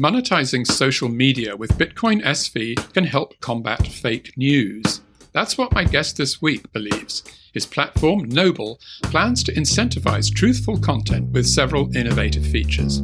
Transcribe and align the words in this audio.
monetizing 0.00 0.66
social 0.66 1.10
media 1.10 1.54
with 1.54 1.76
Bitcoin 1.76 2.22
SV 2.24 2.94
can 2.94 3.04
help 3.04 3.38
combat 3.40 3.86
fake 3.86 4.32
news. 4.34 5.02
That's 5.32 5.58
what 5.58 5.74
my 5.74 5.84
guest 5.84 6.16
this 6.16 6.40
week 6.40 6.72
believes. 6.72 7.22
His 7.52 7.66
platform, 7.66 8.24
Noble, 8.30 8.80
plans 9.02 9.44
to 9.44 9.52
incentivize 9.52 10.34
truthful 10.34 10.78
content 10.78 11.32
with 11.32 11.46
several 11.46 11.94
innovative 11.94 12.46
features. 12.46 13.00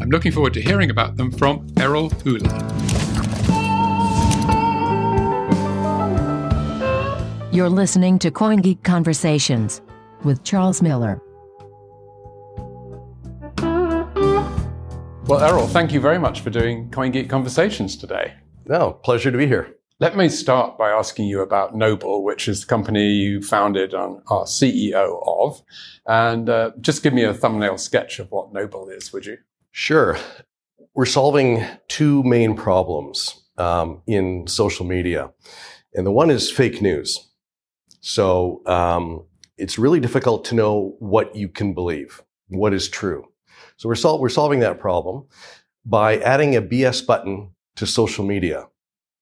I'm 0.00 0.10
looking 0.10 0.32
forward 0.32 0.54
to 0.54 0.60
hearing 0.60 0.90
about 0.90 1.16
them 1.16 1.30
from 1.30 1.68
Errol 1.78 2.08
Hula. 2.08 2.48
You're 7.52 7.70
listening 7.70 8.18
to 8.18 8.32
CoinGeek 8.32 8.82
Conversations 8.82 9.82
with 10.24 10.42
Charles 10.42 10.82
Miller. 10.82 11.22
Well, 15.30 15.44
Errol, 15.44 15.68
thank 15.68 15.92
you 15.92 16.00
very 16.00 16.18
much 16.18 16.40
for 16.40 16.50
doing 16.50 16.90
CoinGeek 16.90 17.30
Conversations 17.30 17.96
today. 17.96 18.34
No, 18.66 18.94
pleasure 18.94 19.30
to 19.30 19.38
be 19.38 19.46
here. 19.46 19.76
Let 20.00 20.16
me 20.16 20.28
start 20.28 20.76
by 20.76 20.90
asking 20.90 21.26
you 21.26 21.40
about 21.40 21.72
Noble, 21.72 22.24
which 22.24 22.48
is 22.48 22.62
the 22.62 22.66
company 22.66 23.12
you 23.12 23.40
founded 23.40 23.94
and 23.94 24.20
are 24.26 24.42
CEO 24.42 25.22
of. 25.24 25.62
And 26.04 26.48
uh, 26.48 26.72
just 26.80 27.04
give 27.04 27.14
me 27.14 27.22
a 27.22 27.32
thumbnail 27.32 27.78
sketch 27.78 28.18
of 28.18 28.32
what 28.32 28.52
Noble 28.52 28.88
is, 28.88 29.12
would 29.12 29.24
you? 29.24 29.38
Sure. 29.70 30.18
We're 30.94 31.06
solving 31.06 31.64
two 31.86 32.24
main 32.24 32.56
problems 32.56 33.40
um, 33.56 34.02
in 34.08 34.48
social 34.48 34.84
media. 34.84 35.30
And 35.94 36.04
the 36.04 36.10
one 36.10 36.30
is 36.30 36.50
fake 36.50 36.82
news. 36.82 37.30
So 38.00 38.62
um, 38.66 39.26
it's 39.56 39.78
really 39.78 40.00
difficult 40.00 40.44
to 40.46 40.56
know 40.56 40.96
what 40.98 41.36
you 41.36 41.48
can 41.48 41.72
believe, 41.72 42.20
what 42.48 42.74
is 42.74 42.88
true. 42.88 43.29
So 43.80 43.88
we're, 43.88 43.94
sol- 43.94 44.20
we're 44.20 44.28
solving 44.28 44.60
that 44.60 44.78
problem 44.78 45.24
by 45.86 46.18
adding 46.18 46.54
a 46.54 46.60
BS 46.60 47.06
button 47.06 47.52
to 47.76 47.86
social 47.86 48.26
media. 48.26 48.68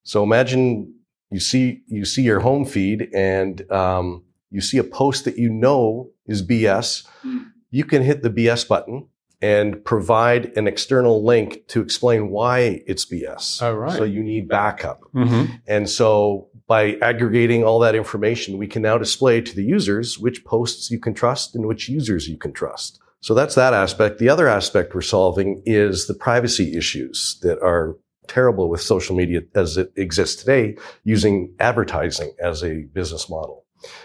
So 0.02 0.24
imagine 0.24 0.94
you 1.30 1.38
see 1.38 1.82
you 1.86 2.04
see 2.04 2.22
your 2.22 2.40
home 2.40 2.64
feed 2.64 3.08
and 3.14 3.70
um, 3.70 4.24
you 4.50 4.60
see 4.60 4.78
a 4.78 4.82
post 4.82 5.26
that 5.26 5.38
you 5.38 5.48
know 5.48 6.10
is 6.26 6.44
BS. 6.44 7.06
Mm. 7.24 7.52
You 7.70 7.84
can 7.84 8.02
hit 8.02 8.24
the 8.24 8.30
BS 8.30 8.66
button 8.66 9.06
and 9.40 9.84
provide 9.84 10.46
an 10.58 10.66
external 10.66 11.24
link 11.24 11.68
to 11.68 11.80
explain 11.80 12.30
why 12.30 12.82
it's 12.84 13.04
BS. 13.04 13.62
Oh, 13.62 13.74
right. 13.74 13.96
So 13.96 14.02
you 14.02 14.24
need 14.24 14.48
backup. 14.48 15.02
Mm-hmm. 15.14 15.54
And 15.68 15.88
so 15.88 16.48
by 16.66 16.94
aggregating 17.00 17.62
all 17.62 17.78
that 17.78 17.94
information, 17.94 18.58
we 18.58 18.66
can 18.66 18.82
now 18.82 18.98
display 18.98 19.40
to 19.40 19.54
the 19.54 19.62
users 19.62 20.18
which 20.18 20.44
posts 20.44 20.90
you 20.90 20.98
can 20.98 21.14
trust 21.14 21.54
and 21.54 21.68
which 21.68 21.88
users 21.88 22.26
you 22.26 22.36
can 22.36 22.52
trust. 22.52 22.98
So 23.20 23.34
that's 23.34 23.54
that 23.56 23.74
aspect. 23.74 24.18
The 24.18 24.28
other 24.28 24.48
aspect 24.48 24.94
we're 24.94 25.02
solving 25.02 25.62
is 25.66 26.06
the 26.06 26.14
privacy 26.14 26.76
issues 26.76 27.38
that 27.42 27.60
are 27.60 27.96
terrible 28.28 28.68
with 28.68 28.80
social 28.80 29.16
media 29.16 29.40
as 29.54 29.76
it 29.76 29.92
exists 29.96 30.36
today 30.36 30.76
using 31.02 31.54
advertising 31.58 32.32
as 32.40 32.62
a 32.62 32.82
business 32.92 33.28
model. 33.28 33.64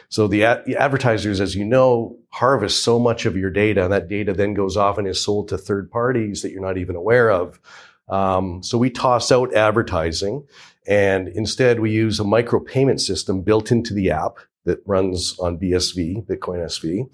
So 0.09 0.28
the, 0.28 0.45
ad- 0.45 0.66
the, 0.66 0.78
advertisers, 0.78 1.41
as 1.41 1.56
you 1.56 1.66
know, 1.66 2.17
harvest 2.30 2.84
so 2.84 3.00
much 3.00 3.25
of 3.25 3.36
your 3.36 3.50
data, 3.50 3.84
and 3.84 3.91
that 3.91 4.08
data 4.08 4.34
then 4.34 4.53
goes 4.53 4.78
off 4.78 4.97
and 4.97 5.08
is 5.08 5.23
sold 5.23 5.47
to 5.50 5.58
third 5.58 5.91
parties 5.91 6.41
that 6.41 6.52
you're 6.52 6.61
not 6.61 6.78
even 6.78 6.95
aware 6.95 7.31
of. 7.31 7.59
Um, 8.08 8.61
so 8.61 8.78
we 8.78 8.89
toss 8.89 9.31
out 9.31 9.53
advertising, 9.56 10.45
and 10.88 11.28
instead 11.28 11.80
we 11.80 11.91
use 11.91 12.19
a 12.19 12.23
micro 12.23 12.59
payment 12.59 13.02
system 13.02 13.41
built 13.41 13.72
into 13.72 13.94
the 13.94 14.11
app 14.11 14.38
that 14.66 14.80
runs 14.86 15.38
on 15.39 15.58
BSV, 15.58 16.25
Bitcoin 16.28 16.64
SV. 16.66 17.09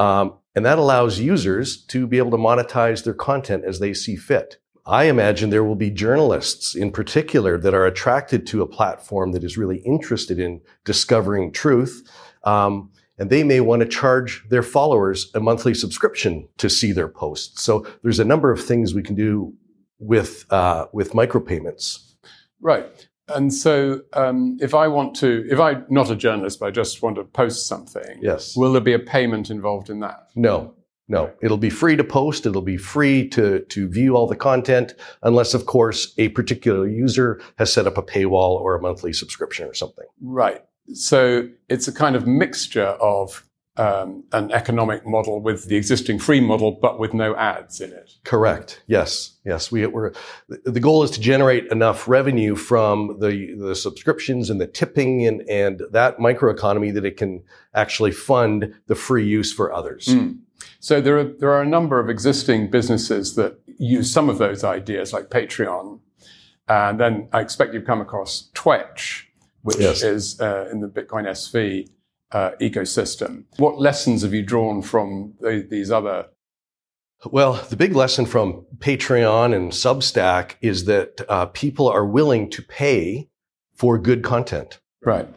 Um, 0.00 0.38
and 0.54 0.64
that 0.64 0.78
allows 0.78 1.20
users 1.20 1.84
to 1.86 2.06
be 2.06 2.16
able 2.16 2.30
to 2.30 2.36
monetize 2.38 3.04
their 3.04 3.14
content 3.14 3.64
as 3.66 3.78
they 3.78 3.92
see 3.92 4.16
fit. 4.16 4.56
I 4.86 5.04
imagine 5.04 5.50
there 5.50 5.62
will 5.62 5.76
be 5.76 5.90
journalists 5.90 6.74
in 6.74 6.90
particular 6.90 7.58
that 7.58 7.74
are 7.74 7.84
attracted 7.84 8.46
to 8.48 8.62
a 8.62 8.66
platform 8.66 9.32
that 9.32 9.44
is 9.44 9.58
really 9.58 9.78
interested 9.78 10.38
in 10.38 10.62
discovering 10.84 11.52
truth. 11.52 12.02
Um, 12.44 12.90
and 13.18 13.28
they 13.28 13.44
may 13.44 13.60
want 13.60 13.82
to 13.82 13.88
charge 13.88 14.42
their 14.48 14.62
followers 14.62 15.30
a 15.34 15.40
monthly 15.40 15.74
subscription 15.74 16.48
to 16.56 16.70
see 16.70 16.92
their 16.92 17.08
posts. 17.08 17.62
So 17.62 17.86
there's 18.02 18.18
a 18.18 18.24
number 18.24 18.50
of 18.50 18.64
things 18.64 18.94
we 18.94 19.02
can 19.02 19.14
do 19.14 19.52
with 19.98 20.50
uh, 20.50 20.86
with 20.94 21.12
micropayments. 21.12 22.14
Right. 22.62 23.09
And 23.34 23.52
so, 23.52 24.02
um, 24.12 24.58
if 24.60 24.74
I 24.74 24.88
want 24.88 25.14
to, 25.16 25.46
if 25.50 25.58
I'm 25.58 25.84
not 25.88 26.10
a 26.10 26.16
journalist, 26.16 26.60
but 26.60 26.66
I 26.66 26.70
just 26.70 27.02
want 27.02 27.16
to 27.16 27.24
post 27.24 27.66
something, 27.66 28.18
yes, 28.20 28.56
will 28.56 28.72
there 28.72 28.80
be 28.80 28.92
a 28.92 28.98
payment 28.98 29.50
involved 29.50 29.90
in 29.90 30.00
that? 30.00 30.28
No, 30.34 30.74
no, 31.08 31.32
it'll 31.42 31.56
be 31.56 31.70
free 31.70 31.96
to 31.96 32.04
post. 32.04 32.46
It'll 32.46 32.62
be 32.62 32.76
free 32.76 33.28
to, 33.30 33.60
to 33.60 33.88
view 33.88 34.16
all 34.16 34.28
the 34.28 34.36
content, 34.36 34.94
unless, 35.22 35.54
of 35.54 35.66
course, 35.66 36.14
a 36.18 36.28
particular 36.30 36.88
user 36.88 37.40
has 37.58 37.72
set 37.72 37.86
up 37.86 37.98
a 37.98 38.02
paywall 38.02 38.60
or 38.60 38.76
a 38.76 38.80
monthly 38.80 39.12
subscription 39.12 39.66
or 39.66 39.74
something. 39.74 40.06
Right. 40.20 40.64
So 40.92 41.48
it's 41.68 41.88
a 41.88 41.92
kind 41.92 42.16
of 42.16 42.26
mixture 42.26 42.96
of 43.00 43.44
um, 43.80 44.24
an 44.32 44.52
economic 44.52 45.06
model 45.06 45.40
with 45.40 45.66
the 45.68 45.76
existing 45.76 46.18
free 46.18 46.40
model, 46.40 46.70
but 46.70 46.98
with 46.98 47.14
no 47.14 47.34
ads 47.36 47.80
in 47.80 47.90
it. 47.92 48.12
Correct. 48.24 48.82
Yes. 48.86 49.38
Yes. 49.46 49.72
We, 49.72 49.86
are 49.86 50.12
the 50.48 50.80
goal 50.80 51.02
is 51.02 51.10
to 51.12 51.20
generate 51.20 51.66
enough 51.72 52.06
revenue 52.06 52.56
from 52.56 53.18
the, 53.20 53.54
the 53.58 53.74
subscriptions 53.74 54.50
and 54.50 54.60
the 54.60 54.66
tipping 54.66 55.26
and, 55.26 55.40
and 55.48 55.82
that 55.92 56.18
microeconomy 56.18 56.92
that 56.92 57.06
it 57.06 57.16
can 57.16 57.42
actually 57.74 58.12
fund 58.12 58.74
the 58.86 58.94
free 58.94 59.26
use 59.26 59.50
for 59.50 59.72
others. 59.72 60.08
Mm. 60.08 60.40
So 60.78 61.00
there 61.00 61.18
are 61.18 61.24
there 61.24 61.50
are 61.50 61.62
a 61.62 61.66
number 61.66 62.00
of 62.00 62.10
existing 62.10 62.70
businesses 62.70 63.34
that 63.36 63.58
use 63.78 64.12
some 64.12 64.28
of 64.28 64.36
those 64.36 64.62
ideas, 64.62 65.12
like 65.14 65.30
Patreon, 65.30 66.00
and 66.68 67.00
then 67.00 67.28
I 67.32 67.40
expect 67.40 67.72
you've 67.72 67.86
come 67.86 68.02
across 68.02 68.50
Twetch, 68.54 69.24
which 69.62 69.78
yes. 69.78 70.02
is 70.02 70.38
uh, 70.38 70.68
in 70.70 70.80
the 70.80 70.88
Bitcoin 70.88 71.26
SV 71.26 71.88
uh, 72.32 72.52
ecosystem. 72.60 73.44
What 73.56 73.78
lessons 73.78 74.22
have 74.22 74.34
you 74.34 74.42
drawn 74.42 74.82
from 74.82 75.34
the, 75.40 75.66
these 75.68 75.90
other? 75.90 76.26
Well, 77.26 77.54
the 77.68 77.76
big 77.76 77.94
lesson 77.94 78.24
from 78.24 78.64
Patreon 78.78 79.54
and 79.54 79.72
Substack 79.72 80.54
is 80.62 80.86
that 80.86 81.20
uh, 81.28 81.46
people 81.46 81.88
are 81.88 82.06
willing 82.06 82.48
to 82.50 82.62
pay 82.62 83.28
for 83.74 83.98
good 83.98 84.22
content. 84.22 84.80
Right. 85.04 85.28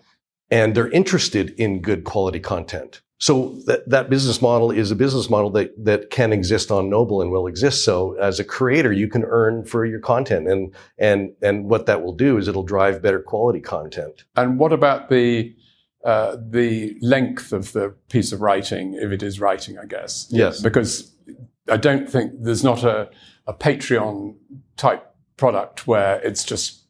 And 0.50 0.76
they're 0.76 0.90
interested 0.92 1.50
in 1.52 1.81
good 1.81 2.04
quality 2.04 2.40
content. 2.40 3.02
So 3.18 3.58
that, 3.68 3.90
that 3.90 4.10
business 4.10 4.42
model 4.42 4.70
is 4.70 4.92
a 4.92 4.96
business 4.96 5.30
model 5.30 5.50
that, 5.52 5.72
that 5.84 6.10
can 6.10 6.34
exist 6.34 6.72
on 6.72 6.90
Noble 6.90 7.22
and 7.22 7.31
will 7.31 7.48
exist. 7.48 7.86
So 7.86 8.14
as 8.16 8.40
a 8.40 8.44
creator, 8.44 8.92
you 8.92 9.08
can 9.08 9.24
earn 9.24 9.64
for 9.64 9.86
your 9.86 10.00
content 10.00 10.50
and, 10.50 10.75
and, 10.98 11.31
and 11.42 11.70
what 11.70 11.86
that 11.86 12.04
will 12.04 12.14
do 12.14 12.38
is 12.38 12.50
it'll 12.50 12.64
drive 12.64 13.02
better 13.02 13.22
quality 13.22 13.62
content. 13.62 14.25
And 14.36 14.60
what 14.60 14.74
about 14.74 15.10
the, 15.10 15.56
uh, 16.03 16.38
the 16.50 16.97
length 17.02 17.53
of 17.53 17.72
the 17.74 17.96
piece 18.09 18.31
of 18.31 18.41
writing, 18.41 18.94
if 18.96 19.12
it 19.12 19.24
is 19.24 19.40
writing, 19.40 19.78
I 19.78 19.86
guess? 19.86 20.28
Yes. 20.30 20.62
Because 20.62 21.14
I 21.69 21.78
don't 21.78 22.09
think 22.09 22.34
there's 22.40 22.64
not 22.64 22.84
a, 22.84 23.09
a 23.47 23.53
Patreon 23.53 24.36
type 24.75 25.06
product 25.38 25.88
where 25.88 26.19
it's 26.22 26.44
just 26.44 26.82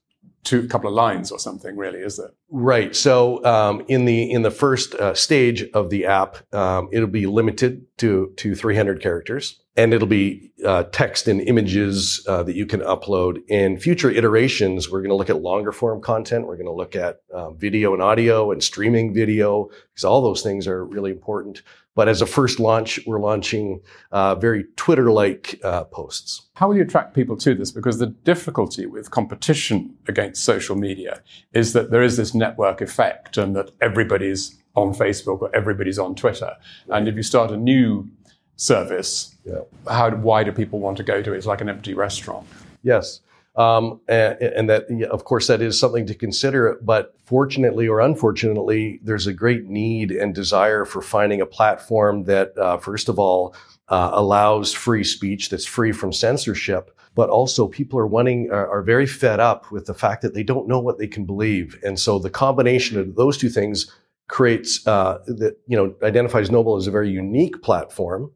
two 0.44 0.62
a 0.62 0.68
couple 0.68 0.90
of 0.90 0.96
lines 0.96 1.32
or 1.32 1.40
something 1.40 1.76
really 1.76 2.00
is 2.00 2.18
there? 2.18 2.32
Right. 2.50 2.96
So 2.96 3.44
um, 3.46 3.84
in 3.88 4.06
the 4.06 4.32
in 4.32 4.42
the 4.42 4.52
first 4.52 4.96
uh, 4.96 5.14
stage 5.14 5.64
of 5.74 5.90
the 5.90 6.06
app 6.06 6.38
um, 6.54 6.90
it'll 6.92 7.08
be 7.08 7.26
limited 7.26 7.86
to 7.98 8.34
to 8.38 8.56
300 8.56 9.02
characters 9.02 9.60
and 9.76 9.94
it'll 9.94 10.08
be 10.08 10.52
uh, 10.64 10.84
text 10.84 11.28
and 11.28 11.42
images 11.42 12.24
uh, 12.28 12.44
that 12.44 12.56
you 12.56 12.66
can 12.66 12.82
upload. 12.82 13.40
In 13.48 13.80
future 13.80 14.12
iterations 14.12 14.90
we're 14.90 15.02
going 15.02 15.10
to 15.10 15.16
look 15.16 15.30
at 15.30 15.42
longer 15.42 15.72
form 15.72 16.02
content. 16.02 16.46
We're 16.46 16.58
going 16.58 16.68
to 16.68 16.74
look 16.74 16.96
at 16.96 17.22
um, 17.34 17.58
video 17.58 17.94
and 17.94 18.02
audio 18.02 18.52
and 18.52 18.64
streaming 18.64 19.14
video 19.14 19.70
because 19.94 20.04
all 20.04 20.22
those 20.22 20.42
things 20.42 20.68
are 20.68 20.86
really 20.86 21.12
important 21.12 21.64
but 21.96 22.10
as 22.10 22.22
a 22.22 22.26
first 22.26 22.60
launch, 22.60 23.00
we're 23.06 23.20
launching 23.20 23.82
uh, 24.12 24.36
very 24.36 24.66
Twitter-like 24.76 25.60
uh, 25.64 25.84
posts. 25.86 26.48
How 26.56 26.68
will 26.68 26.76
you 26.76 26.84
attract 26.84 27.14
people 27.14 27.38
to 27.38 27.54
this? 27.54 27.72
Because 27.72 28.00
the 28.00 28.08
difficulty 28.08 28.86
with 28.86 29.12
competition 29.12 29.96
against 30.08 30.44
social 30.44 30.76
media 30.76 31.22
is 31.54 31.74
that 31.74 31.92
there 31.92 32.04
is 32.04 32.18
this 32.18 32.34
network 32.34 32.82
effect, 32.82 33.38
and 33.38 33.56
that 33.56 33.72
everybody's 33.82 34.60
on 34.76 34.94
Facebook 34.94 35.42
or 35.42 35.56
everybody's 35.56 36.00
on 36.00 36.16
Twitter. 36.16 36.56
And 36.90 37.08
if 37.08 37.16
you 37.16 37.24
start 37.24 37.52
a 37.52 37.58
new 37.58 38.10
service, 38.56 39.36
yeah. 39.46 39.60
how 39.88 40.10
why 40.12 40.44
do 40.44 40.52
people 40.52 40.80
want 40.80 40.98
to 40.98 41.04
go 41.04 41.22
to 41.22 41.34
it? 41.34 41.38
It's 41.38 41.46
like 41.46 41.62
an 41.62 41.70
empty 41.70 41.94
restaurant. 41.94 42.48
Yes. 42.82 43.22
Um, 43.56 44.02
and, 44.08 44.42
and, 44.42 44.70
that, 44.70 44.86
of 45.12 45.26
course, 45.26 45.46
that 45.46 45.62
is 45.62 45.80
something 45.80 46.08
to 46.08 46.16
consider. 46.16 46.80
But 46.82 47.16
fortunately 47.26 47.88
or 47.88 48.00
unfortunately, 48.00 49.00
there's 49.04 49.28
a 49.28 49.34
great 49.34 49.66
need 49.66 50.12
and 50.12 50.34
desire 50.34 50.86
for 50.86 51.02
finding 51.02 51.40
a 51.40 51.46
platform 51.46 52.24
that, 52.24 52.58
uh, 52.58 52.78
first 52.78 53.10
of 53.10 53.20
all, 53.20 53.56
uh, 53.90 54.10
allows 54.14 54.74
free 54.74 55.04
speech 55.04 55.50
that's 55.50 55.68
free 55.68 55.92
from 55.92 56.12
censorship. 56.12 56.98
But 57.16 57.30
also, 57.30 57.68
people 57.68 58.00
are 58.00 58.08
wanting 58.08 58.50
are, 58.52 58.68
are 58.68 58.82
very 58.82 59.06
fed 59.06 59.40
up 59.40 59.72
with 59.72 59.86
the 59.86 59.94
fact 59.94 60.24
that 60.24 60.34
they 60.34 60.42
don't 60.42 60.68
know 60.68 60.80
what 60.80 60.98
they 60.98 61.06
can 61.06 61.26
believe, 61.26 61.80
and 61.84 62.00
so 62.00 62.18
the 62.18 62.32
combination 62.32 62.98
of 62.98 63.16
those 63.16 63.38
two 63.38 63.50
things 63.50 63.92
creates 64.28 64.86
uh, 64.88 65.20
that 65.28 65.58
you 65.68 65.78
know 65.78 65.94
identifies 66.02 66.50
Noble 66.50 66.76
as 66.76 66.88
a 66.88 66.92
very 66.92 67.12
unique 67.12 67.62
platform. 67.62 68.32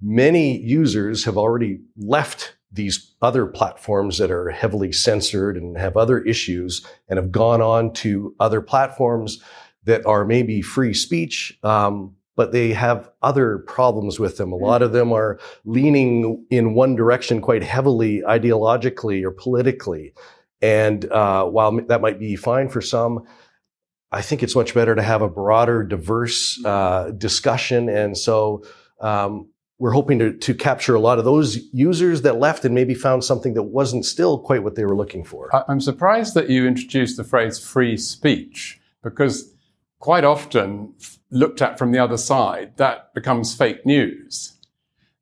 Many 0.00 0.58
users 0.58 1.24
have 1.24 1.36
already 1.36 1.80
left 1.96 2.53
these 2.74 3.14
other 3.22 3.46
platforms 3.46 4.18
that 4.18 4.30
are 4.30 4.50
heavily 4.50 4.92
censored 4.92 5.56
and 5.56 5.78
have 5.78 5.96
other 5.96 6.20
issues 6.20 6.84
and 7.08 7.16
have 7.16 7.30
gone 7.30 7.62
on 7.62 7.92
to 7.92 8.34
other 8.40 8.60
platforms 8.60 9.42
that 9.84 10.04
are 10.06 10.24
maybe 10.24 10.60
free 10.60 10.94
speech, 10.94 11.58
um, 11.62 12.14
but 12.36 12.52
they 12.52 12.72
have 12.72 13.08
other 13.22 13.58
problems 13.58 14.18
with 14.18 14.36
them. 14.38 14.52
A 14.52 14.56
lot 14.56 14.82
of 14.82 14.92
them 14.92 15.12
are 15.12 15.38
leaning 15.64 16.44
in 16.50 16.74
one 16.74 16.96
direction 16.96 17.40
quite 17.40 17.62
heavily 17.62 18.22
ideologically 18.26 19.22
or 19.22 19.30
politically. 19.30 20.12
And 20.60 21.04
uh, 21.12 21.44
while 21.44 21.72
that 21.86 22.00
might 22.00 22.18
be 22.18 22.36
fine 22.36 22.68
for 22.68 22.80
some, 22.80 23.24
I 24.10 24.22
think 24.22 24.42
it's 24.42 24.56
much 24.56 24.74
better 24.74 24.94
to 24.94 25.02
have 25.02 25.22
a 25.22 25.28
broader, 25.28 25.84
diverse 25.84 26.64
uh, 26.64 27.12
discussion. 27.16 27.88
And 27.88 28.16
so 28.16 28.64
um, 29.00 29.48
we're 29.84 29.90
hoping 29.90 30.18
to, 30.18 30.32
to 30.32 30.54
capture 30.54 30.94
a 30.94 30.98
lot 30.98 31.18
of 31.18 31.26
those 31.26 31.58
users 31.74 32.22
that 32.22 32.38
left 32.38 32.64
and 32.64 32.74
maybe 32.74 32.94
found 32.94 33.22
something 33.22 33.52
that 33.52 33.64
wasn't 33.64 34.02
still 34.02 34.38
quite 34.38 34.62
what 34.62 34.76
they 34.76 34.86
were 34.86 34.96
looking 34.96 35.22
for. 35.22 35.50
I'm 35.68 35.78
surprised 35.78 36.32
that 36.32 36.48
you 36.48 36.66
introduced 36.66 37.18
the 37.18 37.22
phrase 37.22 37.58
free 37.58 37.98
speech 37.98 38.80
because 39.02 39.52
quite 39.98 40.24
often 40.24 40.94
looked 41.30 41.60
at 41.60 41.78
from 41.78 41.92
the 41.92 41.98
other 41.98 42.16
side, 42.16 42.74
that 42.78 43.12
becomes 43.12 43.54
fake 43.54 43.84
news. 43.84 44.54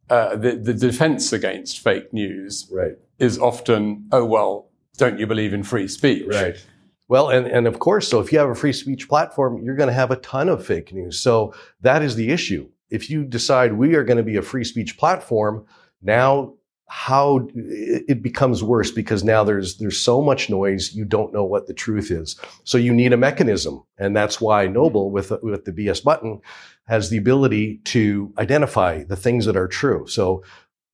Uh, 0.09 0.37
the, 0.37 0.53
the 0.53 0.75
defense 0.75 1.32
against 1.32 1.81
fake 1.81 2.12
news 2.12 2.69
right. 2.70 2.93
is 3.19 3.41
often, 3.41 4.06
oh, 4.12 4.25
well, 4.25 4.70
don't 4.97 5.19
you 5.19 5.26
believe 5.26 5.53
in 5.53 5.64
free 5.64 5.88
speech? 5.88 6.29
Right. 6.29 6.64
Well, 7.09 7.31
and, 7.31 7.49
and 7.49 7.67
of 7.67 7.81
course, 7.81 8.06
so 8.06 8.20
if 8.20 8.31
you 8.31 8.38
have 8.38 8.49
a 8.49 8.55
free 8.55 8.73
speech 8.73 9.09
platform, 9.09 9.61
you're 9.64 9.75
going 9.75 9.88
to 9.88 9.93
have 9.93 10.12
a 10.12 10.17
ton 10.17 10.49
of 10.49 10.64
fake 10.64 10.93
news. 10.93 11.19
So 11.19 11.53
that 11.81 12.00
is 12.00 12.14
the 12.14 12.31
issue 12.31 12.69
if 12.92 13.10
you 13.10 13.24
decide 13.24 13.72
we 13.72 13.94
are 13.94 14.04
going 14.04 14.18
to 14.18 14.22
be 14.22 14.36
a 14.36 14.42
free 14.42 14.64
speech 14.64 14.98
platform, 14.98 15.66
now 16.02 16.54
how 16.88 17.48
it 17.54 18.22
becomes 18.22 18.62
worse 18.62 18.90
because 18.90 19.24
now 19.24 19.42
there's 19.42 19.78
there's 19.78 19.98
so 19.98 20.20
much 20.20 20.50
noise 20.50 20.94
you 20.94 21.06
don't 21.06 21.32
know 21.32 21.42
what 21.42 21.66
the 21.66 21.72
truth 21.72 22.10
is. 22.10 22.38
So 22.64 22.76
you 22.76 22.92
need 22.92 23.14
a 23.14 23.16
mechanism 23.16 23.82
and 23.96 24.14
that's 24.14 24.42
why 24.42 24.66
noble 24.66 25.10
with 25.10 25.32
with 25.42 25.64
the 25.64 25.72
bs 25.72 26.04
button 26.04 26.42
has 26.84 27.08
the 27.08 27.16
ability 27.16 27.78
to 27.84 28.34
identify 28.36 29.04
the 29.04 29.16
things 29.16 29.46
that 29.46 29.56
are 29.56 29.68
true. 29.68 30.06
So 30.06 30.44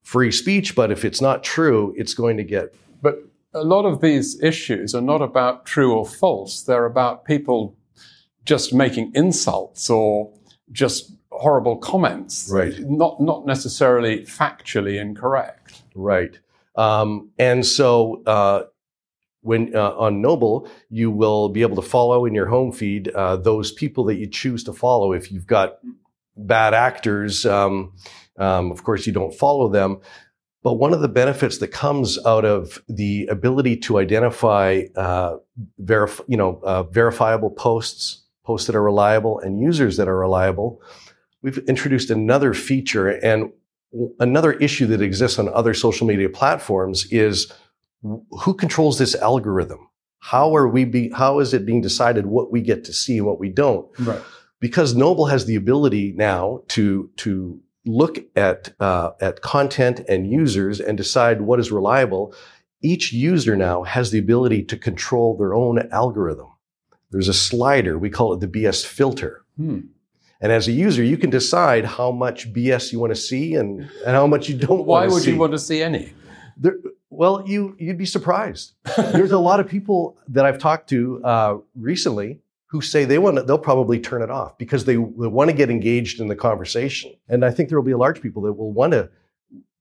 free 0.05 0.31
speech 0.31 0.77
but 0.77 0.93
if 0.93 1.05
it's 1.05 1.21
not 1.21 1.43
true 1.43 1.93
it's 1.97 2.15
going 2.15 2.37
to 2.37 2.45
get 2.45 2.73
but 3.03 3.19
a 3.53 3.65
lot 3.65 3.85
of 3.85 4.01
these 4.01 4.41
issues 4.41 4.95
are 4.95 5.01
not 5.01 5.21
about 5.21 5.67
true 5.67 5.95
or 5.95 6.07
false. 6.07 6.63
They're 6.63 6.87
about 6.87 7.25
people 7.25 7.77
just 8.45 8.73
making 8.73 9.11
insults 9.15 9.91
or 9.91 10.33
just 10.71 11.13
horrible 11.39 11.77
comments. 11.77 12.51
Right. 12.53 12.75
Not 12.81 13.21
not 13.21 13.47
necessarily 13.47 14.21
factually 14.21 15.01
incorrect. 15.01 15.83
Right. 15.95 16.39
Um, 16.77 17.31
and 17.39 17.67
so 17.67 18.23
uh, 18.27 18.65
when 19.41 19.75
uh, 19.75 19.93
on 19.93 20.21
Noble, 20.21 20.69
you 20.91 21.11
will 21.11 21.49
be 21.49 21.63
able 21.63 21.77
to 21.77 21.83
follow 21.83 22.27
in 22.27 22.35
your 22.35 22.47
home 22.47 22.73
feed 22.73 23.09
uh, 23.09 23.37
those 23.37 23.73
people 23.73 24.05
that 24.05 24.17
you 24.17 24.29
choose 24.29 24.65
to 24.65 24.73
follow. 24.73 25.13
If 25.13 25.33
you've 25.33 25.47
got 25.47 25.79
bad 26.37 26.75
actors, 26.75 27.45
um, 27.47 27.93
um, 28.37 28.71
of 28.71 28.85
course 28.85 29.07
you 29.07 29.13
don't 29.13 29.35
follow 29.35 29.69
them. 29.69 30.01
But 30.63 30.75
one 30.75 30.93
of 30.93 31.01
the 31.01 31.09
benefits 31.09 31.59
that 31.59 31.69
comes 31.69 32.19
out 32.27 32.45
of 32.45 32.83
the 32.89 33.27
ability 33.27 33.77
to 33.79 33.99
identify, 33.99 34.83
uh, 34.97 35.37
verif- 35.81 36.21
you 36.27 36.37
know, 36.37 36.61
uh, 36.65 36.83
verifiable 36.83 37.51
posts, 37.51 38.25
posts 38.45 38.67
that 38.67 38.75
are 38.75 38.83
reliable, 38.83 39.39
and 39.39 39.61
users 39.61 39.97
that 39.97 40.09
are 40.09 40.19
reliable, 40.19 40.83
we've 41.43 41.59
introduced 41.59 42.11
another 42.11 42.55
feature 42.55 43.09
and 43.09 43.53
another 44.21 44.53
issue 44.55 44.87
that 44.87 45.01
exists 45.01 45.39
on 45.39 45.49
other 45.49 45.75
social 45.75 46.07
media 46.07 46.29
platforms 46.29 47.07
is 47.11 47.53
who 48.03 48.55
controls 48.55 48.99
this 48.99 49.15
algorithm? 49.15 49.89
How 50.21 50.55
are 50.55 50.69
we 50.69 50.85
be, 50.85 51.11
how 51.11 51.39
is 51.39 51.55
it 51.55 51.65
being 51.65 51.81
decided 51.81 52.27
what 52.27 52.53
we 52.53 52.61
get 52.61 52.85
to 52.85 52.93
see 52.93 53.19
and 53.19 53.27
what 53.27 53.39
we 53.39 53.49
don't? 53.49 53.89
Right. 53.99 54.21
Because 54.61 54.95
Noble 54.95 55.27
has 55.27 55.47
the 55.47 55.55
ability 55.55 56.13
now 56.17 56.63
to, 56.69 57.11
to 57.19 57.61
look 57.87 58.19
at, 58.37 58.75
uh, 58.81 59.13
at 59.21 59.41
content 59.41 60.01
and 60.09 60.31
users 60.31 60.81
and 60.81 60.97
decide 60.97 61.43
what 61.43 61.61
is 61.61 61.71
reliable. 61.71 62.35
Each 62.83 63.13
user 63.13 63.57
now 63.57 63.85
has 63.85 64.11
the 64.11 64.19
ability 64.19 64.65
to 64.65 64.77
control 64.77 65.37
their 65.37 65.55
own 65.55 65.89
algorithm. 65.93 66.49
There's 67.11 67.29
a 67.29 67.35
slider. 67.35 67.99
We 67.99 68.11
call 68.11 68.33
it 68.35 68.41
the 68.41 68.49
BS 68.49 68.85
filter. 68.85 69.45
Hmm. 69.57 69.81
And 70.41 70.53
as 70.53 70.69
a 70.69 70.73
user, 70.73 71.03
you 71.03 71.17
can 71.17 71.31
decide 71.31 71.85
how 71.85 72.13
much 72.13 72.53
BS 72.53 72.93
you 72.93 73.01
want 73.01 73.13
to 73.13 73.21
see 73.21 73.55
and, 73.55 73.81
and 73.81 73.91
how 74.07 74.27
much 74.27 74.49
you 74.49 74.57
don't 74.57 74.85
Why 74.85 75.07
want 75.07 75.11
to 75.11 75.11
see. 75.11 75.15
Why 75.15 75.15
would 75.15 75.27
you 75.27 75.39
want 75.39 75.53
to 75.53 75.59
see 75.59 75.83
any? 75.83 76.13
There, 76.57 76.77
well, 77.11 77.45
you, 77.47 77.75
you'd 77.79 77.99
be 77.99 78.07
surprised. 78.07 78.75
There's 78.97 79.33
a 79.33 79.39
lot 79.39 79.59
of 79.59 79.69
people 79.69 80.17
that 80.29 80.45
I've 80.45 80.59
talked 80.59 80.89
to 80.91 81.25
uh, 81.25 81.57
recently 81.75 82.41
who 82.67 82.81
say 82.81 83.05
they 83.05 83.19
want 83.19 83.37
to, 83.37 83.43
they'll 83.43 83.59
probably 83.59 83.99
turn 83.99 84.23
it 84.23 84.31
off 84.31 84.57
because 84.59 84.85
they, 84.85 84.95
they 84.95 84.99
want 84.99 85.51
to 85.51 85.57
get 85.57 85.71
engaged 85.71 86.21
in 86.21 86.29
the 86.29 86.37
conversation. 86.37 87.15
And 87.29 87.45
I 87.45 87.51
think 87.51 87.69
there 87.69 87.79
will 87.79 87.87
be 87.87 87.93
a 87.93 87.99
large 87.99 88.21
people 88.21 88.43
that 88.43 88.53
will 88.53 88.73
want 88.73 88.93
to 88.93 89.11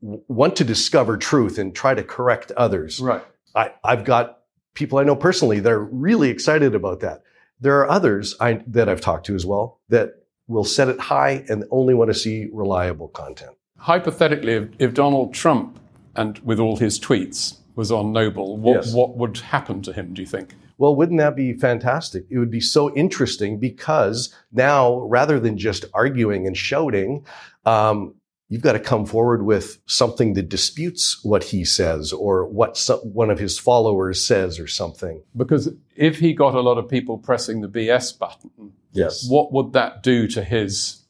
want 0.01 0.55
to 0.55 0.63
discover 0.63 1.17
truth 1.17 1.57
and 1.57 1.75
try 1.75 1.93
to 1.93 2.03
correct 2.03 2.51
others. 2.51 2.99
Right. 2.99 3.23
I, 3.55 3.73
I've 3.83 4.05
got 4.05 4.39
people 4.73 4.99
I 4.99 5.03
know 5.03 5.15
personally 5.15 5.59
that 5.59 5.71
are 5.71 5.83
really 5.83 6.29
excited 6.29 6.75
about 6.75 6.99
that. 7.01 7.23
There 7.59 7.79
are 7.79 7.89
others 7.89 8.35
I, 8.39 8.63
that 8.67 8.87
I've 8.87 9.01
talked 9.01 9.25
to 9.25 9.35
as 9.35 9.45
well 9.45 9.79
that 9.89 10.16
will 10.47 10.63
set 10.63 10.87
it 10.89 10.99
high 10.99 11.43
and 11.49 11.63
only 11.71 11.93
want 11.93 12.09
to 12.09 12.13
see 12.13 12.47
reliable 12.53 13.09
content. 13.09 13.51
Hypothetically, 13.77 14.53
if, 14.53 14.69
if 14.79 14.93
Donald 14.93 15.33
Trump 15.33 15.79
and 16.15 16.39
with 16.39 16.59
all 16.59 16.77
his 16.77 16.99
tweets 16.99 17.57
was 17.75 17.91
on 17.91 18.11
Noble, 18.11 18.57
what, 18.57 18.75
Yes. 18.85 18.93
what 18.93 19.17
would 19.17 19.37
happen 19.37 19.81
to 19.83 19.93
him, 19.93 20.13
do 20.13 20.21
you 20.21 20.27
think? 20.27 20.55
Well, 20.79 20.95
wouldn't 20.95 21.19
that 21.19 21.35
be 21.35 21.53
fantastic? 21.53 22.25
It 22.29 22.37
would 22.39 22.51
be 22.51 22.61
so 22.61 22.93
interesting 22.95 23.59
because 23.59 24.33
now, 24.51 24.99
rather 25.01 25.39
than 25.39 25.57
just 25.57 25.85
arguing 25.93 26.45
and 26.47 26.55
shouting, 26.55 27.25
um, 27.65 28.13
you've 28.49 28.61
got 28.61 28.73
to 28.73 28.79
come 28.79 29.05
forward 29.05 29.43
with 29.43 29.79
something 29.87 30.33
that 30.35 30.49
disputes 30.49 31.19
what 31.23 31.43
he 31.45 31.65
says 31.65 32.13
or 32.13 32.45
what 32.47 32.77
so- 32.77 32.99
one 32.99 33.29
of 33.29 33.39
his 33.39 33.59
followers 33.59 34.25
says 34.25 34.59
or 34.59 34.67
something. 34.67 35.21
Because 35.35 35.69
if 35.95 36.19
he 36.19 36.33
got 36.33 36.55
a 36.55 36.61
lot 36.61 36.77
of 36.77 36.87
people 36.87 37.17
pressing 37.17 37.61
the 37.61 37.67
BS 37.67 38.17
button, 38.17 38.73
Yes. 38.97 39.27
what 39.29 39.51
would 39.53 39.73
that 39.73 40.03
do 40.03 40.27
to 40.29 40.43
his 40.43 41.03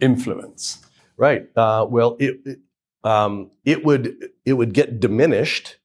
influence? 0.00 0.84
Right. 1.16 1.48
Uh, 1.56 1.86
well, 1.88 2.16
it, 2.18 2.40
it, 2.44 2.58
um, 3.04 3.50
it 3.64 3.84
would 3.84 4.16
it 4.44 4.54
would 4.54 4.72
get 4.72 5.00
diminished. 5.00 5.76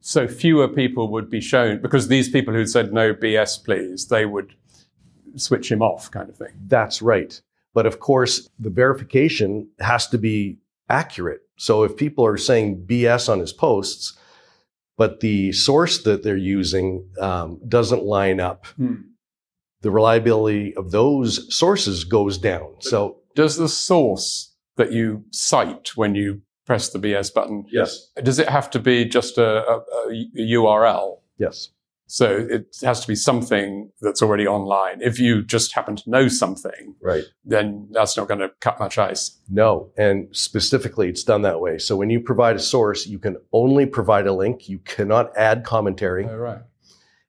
So 0.00 0.26
fewer 0.26 0.66
people 0.68 1.08
would 1.12 1.28
be 1.28 1.40
shown 1.40 1.82
because 1.82 2.08
these 2.08 2.30
people 2.30 2.54
who 2.54 2.66
said 2.66 2.92
no 2.92 3.12
BS, 3.12 3.62
please, 3.62 4.08
they 4.08 4.24
would 4.24 4.54
switch 5.36 5.70
him 5.70 5.82
off, 5.82 6.10
kind 6.10 6.28
of 6.28 6.36
thing. 6.36 6.52
That's 6.66 7.02
right. 7.02 7.40
But 7.74 7.86
of 7.86 8.00
course, 8.00 8.48
the 8.58 8.70
verification 8.70 9.68
has 9.78 10.08
to 10.08 10.18
be 10.18 10.58
accurate. 10.88 11.42
So 11.56 11.84
if 11.84 11.96
people 11.96 12.24
are 12.26 12.38
saying 12.38 12.84
BS 12.86 13.28
on 13.28 13.38
his 13.40 13.52
posts, 13.52 14.16
but 14.96 15.20
the 15.20 15.52
source 15.52 16.02
that 16.02 16.22
they're 16.22 16.36
using 16.36 17.08
um, 17.20 17.60
doesn't 17.68 18.02
line 18.02 18.40
up, 18.40 18.66
the 19.82 19.90
reliability 19.90 20.74
of 20.76 20.90
those 20.90 21.54
sources 21.54 22.04
goes 22.04 22.38
down. 22.38 22.74
So 22.80 23.18
Does 23.34 23.56
the 23.56 23.68
source 23.68 24.54
that 24.76 24.92
you 24.92 25.24
cite 25.30 25.96
when 25.96 26.14
you 26.14 26.42
press 26.66 26.90
the 26.90 26.98
BS 26.98 27.34
button 27.34 27.64
yes, 27.72 28.10
does 28.22 28.38
it 28.38 28.48
have 28.48 28.70
to 28.70 28.78
be 28.78 29.04
just 29.04 29.38
a, 29.38 29.66
a, 29.66 29.76
a 30.08 30.26
URL? 30.38 31.18
yes, 31.38 31.70
So 32.06 32.46
it 32.48 32.76
has 32.82 33.00
to 33.00 33.08
be 33.08 33.14
something 33.16 33.90
that's 34.00 34.22
already 34.22 34.46
online. 34.46 35.00
If 35.00 35.18
you 35.18 35.42
just 35.42 35.72
happen 35.74 35.96
to 35.96 36.10
know 36.10 36.28
something, 36.28 36.94
right. 37.02 37.24
then 37.44 37.88
that's 37.92 38.16
not 38.16 38.28
going 38.28 38.40
to 38.40 38.50
cut 38.60 38.78
much 38.78 38.98
ice. 38.98 39.38
No, 39.48 39.90
and 39.96 40.28
specifically, 40.36 41.08
it's 41.08 41.24
done 41.24 41.42
that 41.42 41.60
way. 41.60 41.78
So 41.78 41.96
when 41.96 42.10
you 42.10 42.20
provide 42.20 42.56
a 42.56 42.60
source, 42.60 43.06
you 43.06 43.18
can 43.18 43.36
only 43.52 43.86
provide 43.86 44.26
a 44.26 44.32
link. 44.32 44.68
You 44.68 44.78
cannot 44.80 45.36
add 45.36 45.64
commentary. 45.64 46.26
Oh, 46.28 46.36
right. 46.36 46.60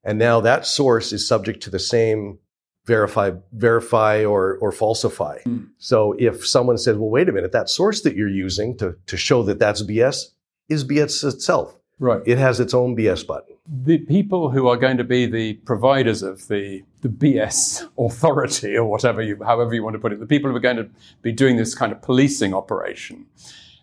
And 0.04 0.18
now 0.18 0.42
that 0.42 0.66
source 0.66 1.14
is 1.14 1.28
subject 1.28 1.62
to 1.64 1.70
the 1.70 1.80
same 1.80 2.40
verify, 2.86 3.32
verify 3.54 4.26
or, 4.26 4.58
or 4.58 4.72
falsify. 4.72 5.40
Hmm. 5.42 5.66
So 5.78 6.16
if 6.18 6.46
someone 6.46 6.78
says, 6.78 6.98
well, 6.98 7.10
wait 7.10 7.30
a 7.30 7.32
minute, 7.32 7.52
that 7.52 7.70
source 7.70 8.02
that 8.02 8.16
you're 8.16 8.28
using 8.28 8.78
to, 8.78 8.96
to 9.06 9.18
show 9.18 9.44
that 9.44 9.60
that's 9.60 9.84
BS 9.84 10.32
is 10.70 10.84
BS 10.84 11.24
itself. 11.24 11.78
Right. 12.00 12.22
It 12.26 12.40
has 12.40 12.60
its 12.60 12.74
own 12.74 12.96
BS 12.96 13.28
button. 13.28 13.56
the 13.68 14.00
people 14.00 14.50
who 14.50 14.68
are 14.68 14.76
going 14.76 14.98
to 14.98 15.04
be 15.04 15.28
the 15.28 15.54
providers 15.66 16.24
of 16.24 16.48
the, 16.48 16.82
the 17.02 17.10
BS 17.10 17.88
authority 17.98 18.76
or 18.76 18.86
whatever 18.86 19.22
you, 19.22 19.38
however 19.44 19.76
you 19.76 19.84
want 19.84 19.94
to 19.94 20.00
put 20.00 20.12
it, 20.12 20.20
the 20.20 20.26
people 20.26 20.50
who 20.50 20.58
are 20.58 20.62
going 20.62 20.78
to 20.78 20.90
be 21.22 21.32
doing 21.32 21.58
this 21.58 21.76
kind 21.76 21.92
of 21.92 22.02
policing 22.02 22.56
operation. 22.56 23.28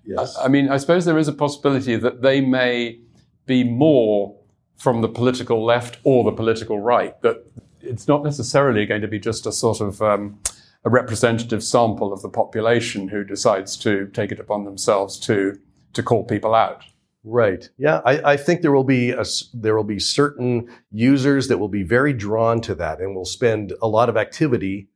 Yes. 0.04 0.36
I 0.42 0.48
mean, 0.48 0.68
I 0.68 0.78
suppose 0.78 1.04
there 1.04 1.18
is 1.18 1.28
a 1.28 1.32
possibility 1.32 1.94
that 1.94 2.22
they 2.22 2.40
may 2.40 2.98
be 3.46 3.62
more 3.62 4.37
from 4.78 5.02
the 5.02 5.08
political 5.08 5.64
left 5.64 5.98
or 6.04 6.24
the 6.24 6.32
political 6.32 6.80
right, 6.80 7.20
that 7.22 7.44
it's 7.80 8.08
not 8.08 8.22
necessarily 8.22 8.86
going 8.86 9.02
to 9.02 9.08
be 9.08 9.18
just 9.18 9.46
a 9.46 9.52
sort 9.52 9.80
of 9.80 10.00
um, 10.00 10.38
a 10.84 10.90
representative 10.90 11.62
sample 11.62 12.12
of 12.12 12.22
the 12.22 12.28
population 12.28 13.08
who 13.08 13.24
decides 13.24 13.76
to 13.76 14.06
take 14.14 14.32
it 14.32 14.40
upon 14.40 14.64
themselves 14.64 15.18
to, 15.18 15.58
to 15.92 16.02
call 16.02 16.24
people 16.24 16.54
out. 16.54 16.84
Right. 17.24 17.68
Yeah, 17.76 18.00
I, 18.06 18.32
I 18.32 18.36
think 18.36 18.62
there 18.62 18.72
will 18.72 18.84
be 18.84 19.10
a, 19.10 19.24
there 19.52 19.76
will 19.76 19.84
be 19.84 19.98
certain 19.98 20.68
users 20.92 21.48
that 21.48 21.58
will 21.58 21.68
be 21.68 21.82
very 21.82 22.12
drawn 22.12 22.60
to 22.62 22.74
that 22.76 23.00
and 23.00 23.14
will 23.14 23.24
spend 23.24 23.72
a 23.82 23.88
lot 23.88 24.08
of 24.08 24.16
activity 24.16 24.88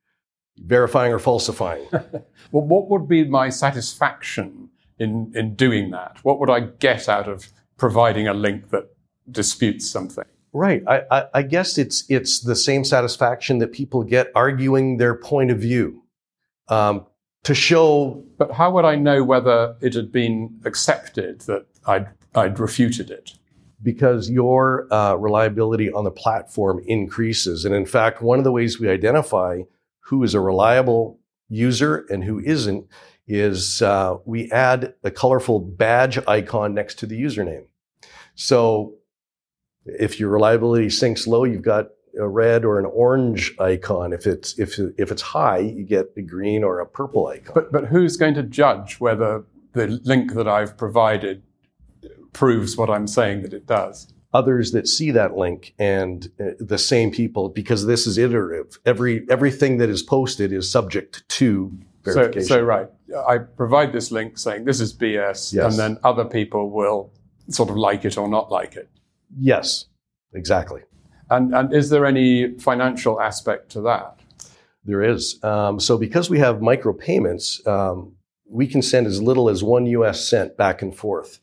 verifying 0.59 1.13
or 1.13 1.19
falsifying. 1.19 1.87
well, 1.93 2.67
what 2.67 2.89
would 2.89 3.09
be 3.09 3.25
my 3.25 3.49
satisfaction 3.49 4.71
in 4.99 5.33
in 5.35 5.57
doing 5.57 5.91
that? 5.91 6.19
What 6.23 6.39
would 6.39 6.49
I 6.49 6.61
get 6.61 7.09
out 7.09 7.29
of 7.29 7.49
providing 7.77 8.29
a 8.29 8.35
link 8.35 8.71
that 8.71 8.92
disputes 9.33 9.91
something? 9.91 10.25
Right. 10.53 10.83
I, 10.87 11.03
I, 11.11 11.25
I 11.35 11.43
guess 11.43 11.79
it's 11.79 12.05
it's 12.11 12.41
the 12.41 12.57
same 12.57 12.85
satisfaction 12.85 13.59
that 13.59 13.73
people 13.73 14.05
get 14.05 14.31
arguing 14.35 14.99
their 14.99 15.15
point 15.15 15.51
of 15.51 15.59
view. 15.59 16.03
Um, 16.69 17.07
to 17.45 17.55
show. 17.55 18.25
But 18.39 18.53
how 18.53 18.71
would 18.73 18.85
I 18.85 18.97
know 18.97 19.25
whether 19.25 19.77
it 19.81 19.95
had 19.95 20.13
been 20.13 20.61
accepted 20.65 21.41
that 21.43 21.67
I'd, 21.87 22.09
I'd 22.35 22.59
refuted 22.59 23.11
it? 23.11 23.33
Because 23.83 24.31
your 24.31 24.93
uh, 24.93 25.15
reliability 25.15 25.93
on 25.93 26.05
the 26.05 26.11
platform 26.11 26.81
increases. 26.87 27.65
And 27.65 27.75
in 27.75 27.87
fact, 27.87 28.23
one 28.23 28.39
of 28.39 28.45
the 28.45 28.53
ways 28.53 28.79
we 28.79 28.89
identify 28.89 29.63
who 30.01 30.23
is 30.23 30.35
a 30.35 30.41
reliable 30.41 31.19
user 31.49 32.07
and 32.09 32.23
who 32.23 32.39
isn't 32.39 32.87
is 33.27 33.83
uh, 33.83 34.17
we 34.25 34.51
add 34.53 34.95
a 35.03 35.11
colorful 35.11 35.59
badge 35.59 36.19
icon 36.29 36.75
next 36.75 36.99
to 37.01 37.07
the 37.07 37.21
username. 37.21 37.65
So 38.35 38.95
if 39.85 40.21
your 40.21 40.31
reliability 40.31 40.91
sinks 40.91 41.27
low, 41.27 41.45
you've 41.45 41.63
got 41.63 41.89
a 42.19 42.29
red 42.29 42.65
or 42.65 42.79
an 42.79 42.87
orange 42.87 43.55
icon. 43.59 44.13
If 44.13 44.27
it's 44.27 44.59
if 44.59 44.79
if 44.99 45.11
it's 45.11 45.23
high, 45.23 45.59
you 45.59 45.85
get 45.85 46.13
a 46.17 46.23
green 46.23 46.63
or 46.63 46.81
a 46.81 46.87
purple 46.87 47.27
icon. 47.27 47.55
But 47.55 47.73
but 47.73 47.87
who's 47.87 48.17
going 48.17 48.35
to 48.35 48.43
judge 48.43 49.01
whether 49.01 49.45
the 49.73 50.01
link 50.05 50.35
that 50.35 50.49
I've 50.49 50.77
provided 50.77 51.43
proves 52.33 52.77
what 52.77 52.91
I'm 52.91 53.07
saying 53.07 53.43
that 53.43 53.53
it 53.53 53.67
does? 53.67 54.13
Others 54.35 54.73
that 54.73 54.89
see 54.89 55.11
that 55.11 55.37
link 55.37 55.75
and 55.79 56.31
uh, 56.41 56.53
the 56.59 56.79
same 56.79 57.11
people, 57.11 57.51
because 57.51 57.85
this 57.85 58.07
is 58.07 58.17
iterative. 58.17 58.79
Every 58.87 59.27
everything 59.29 59.79
that 59.79 59.91
is 59.91 60.03
posted 60.03 60.53
is 60.53 60.71
subject 60.71 61.29
to 61.31 61.73
verification. 62.03 62.49
So, 62.49 62.57
so 62.57 62.63
right, 62.63 62.89
I 63.29 63.39
provide 63.39 63.93
this 63.93 64.11
link 64.11 64.39
saying 64.39 64.65
this 64.65 64.81
is 64.81 64.95
BS, 64.95 65.53
yes. 65.53 65.65
and 65.65 65.79
then 65.79 65.99
other 66.03 66.25
people 66.25 66.71
will 66.71 67.13
sort 67.49 67.69
of 67.69 67.77
like 67.77 68.05
it 68.05 68.17
or 68.17 68.29
not 68.29 68.51
like 68.51 68.77
it. 68.77 68.89
Yes, 69.39 69.87
exactly. 70.33 70.83
And, 71.31 71.55
and 71.55 71.73
is 71.73 71.91
there 71.91 72.05
any 72.05 72.59
financial 72.59 73.21
aspect 73.21 73.71
to 73.71 73.81
that? 73.83 74.19
There 74.85 75.03
is. 75.03 75.43
Um, 75.43 75.79
so 75.81 75.97
because 75.97 76.29
we 76.29 76.39
have 76.41 76.57
micropayments, 76.57 77.67
um, 77.67 78.17
we 78.49 78.67
can 78.67 78.83
send 78.83 79.07
as 79.07 79.23
little 79.23 79.49
as 79.49 79.63
one 79.63 79.87
US 79.87 80.29
cent 80.29 80.57
back 80.57 80.83
and 80.83 80.95
forth. 80.95 81.41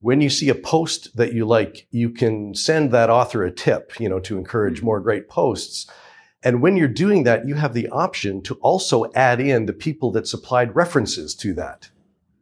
When 0.00 0.20
you 0.20 0.30
see 0.30 0.48
a 0.48 0.54
post 0.54 1.16
that 1.16 1.32
you 1.32 1.46
like, 1.46 1.88
you 1.90 2.10
can 2.10 2.54
send 2.54 2.92
that 2.92 3.10
author 3.10 3.44
a 3.44 3.50
tip, 3.50 3.98
you 3.98 4.08
know, 4.08 4.20
to 4.20 4.38
encourage 4.38 4.82
more 4.82 5.00
great 5.00 5.28
posts. 5.28 5.90
And 6.42 6.62
when 6.62 6.76
you're 6.76 6.86
doing 6.86 7.24
that, 7.24 7.48
you 7.48 7.54
have 7.54 7.74
the 7.74 7.88
option 7.88 8.42
to 8.42 8.54
also 8.56 9.10
add 9.14 9.40
in 9.40 9.66
the 9.66 9.72
people 9.72 10.12
that 10.12 10.28
supplied 10.28 10.76
references 10.76 11.34
to 11.36 11.54
that. 11.54 11.90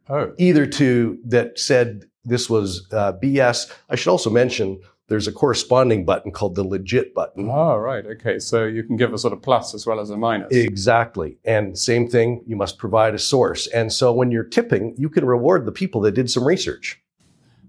Oh. 0.09 0.33
Either 0.37 0.67
to 0.67 1.17
that 1.25 1.57
said 1.57 2.05
this 2.25 2.49
was 2.49 2.87
uh, 2.91 3.13
BS. 3.13 3.71
I 3.89 3.95
should 3.95 4.11
also 4.11 4.29
mention 4.29 4.79
there's 5.07 5.27
a 5.27 5.31
corresponding 5.31 6.03
button 6.03 6.31
called 6.31 6.55
the 6.55 6.63
legit 6.63 7.13
button. 7.13 7.49
Oh, 7.49 7.77
right. 7.77 8.05
Okay. 8.05 8.39
So 8.39 8.65
you 8.65 8.83
can 8.83 8.97
give 8.97 9.13
a 9.13 9.17
sort 9.17 9.33
of 9.33 9.41
plus 9.41 9.75
as 9.75 9.85
well 9.85 9.99
as 9.99 10.09
a 10.09 10.17
minus. 10.17 10.51
Exactly. 10.51 11.37
And 11.45 11.77
same 11.77 12.07
thing, 12.07 12.43
you 12.47 12.55
must 12.55 12.77
provide 12.77 13.13
a 13.13 13.19
source. 13.19 13.67
And 13.67 13.93
so 13.93 14.11
when 14.11 14.31
you're 14.31 14.43
tipping, 14.43 14.95
you 14.97 15.09
can 15.09 15.25
reward 15.25 15.65
the 15.65 15.71
people 15.71 16.01
that 16.01 16.13
did 16.13 16.31
some 16.31 16.43
research. 16.43 16.99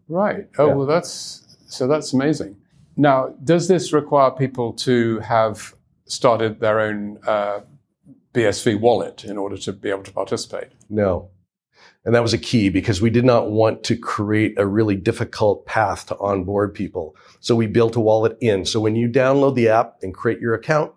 Right. 0.08 0.48
Oh, 0.58 0.68
yeah. 0.68 0.74
well, 0.74 0.86
that's 0.86 1.42
so 1.66 1.86
that's 1.86 2.12
amazing. 2.12 2.56
Now, 2.96 3.34
does 3.44 3.68
this 3.68 3.92
require 3.92 4.30
people 4.30 4.72
to 4.74 5.20
have 5.20 5.74
started 6.06 6.60
their 6.60 6.80
own 6.80 7.18
uh, 7.26 7.60
BSV 8.32 8.80
wallet 8.80 9.24
in 9.24 9.36
order 9.36 9.58
to 9.58 9.72
be 9.72 9.90
able 9.90 10.04
to 10.04 10.12
participate? 10.12 10.68
No. 10.88 11.28
And 12.06 12.14
that 12.14 12.22
was 12.22 12.32
a 12.32 12.38
key 12.38 12.68
because 12.68 13.02
we 13.02 13.10
did 13.10 13.24
not 13.24 13.50
want 13.50 13.82
to 13.84 13.96
create 13.96 14.54
a 14.58 14.64
really 14.64 14.94
difficult 14.94 15.66
path 15.66 16.06
to 16.06 16.16
onboard 16.18 16.72
people. 16.72 17.16
So 17.40 17.56
we 17.56 17.66
built 17.66 17.96
a 17.96 18.00
wallet 18.00 18.38
in. 18.40 18.64
So 18.64 18.78
when 18.78 18.94
you 18.94 19.08
download 19.08 19.56
the 19.56 19.68
app 19.68 19.96
and 20.02 20.14
create 20.14 20.38
your 20.38 20.54
account, 20.54 20.92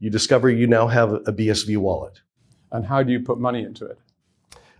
you 0.00 0.08
discover 0.08 0.48
you 0.48 0.66
now 0.66 0.86
have 0.86 1.12
a 1.12 1.32
BSV 1.32 1.76
wallet. 1.76 2.22
And 2.72 2.86
how 2.86 3.02
do 3.02 3.12
you 3.12 3.20
put 3.20 3.38
money 3.38 3.62
into 3.62 3.84
it? 3.84 3.98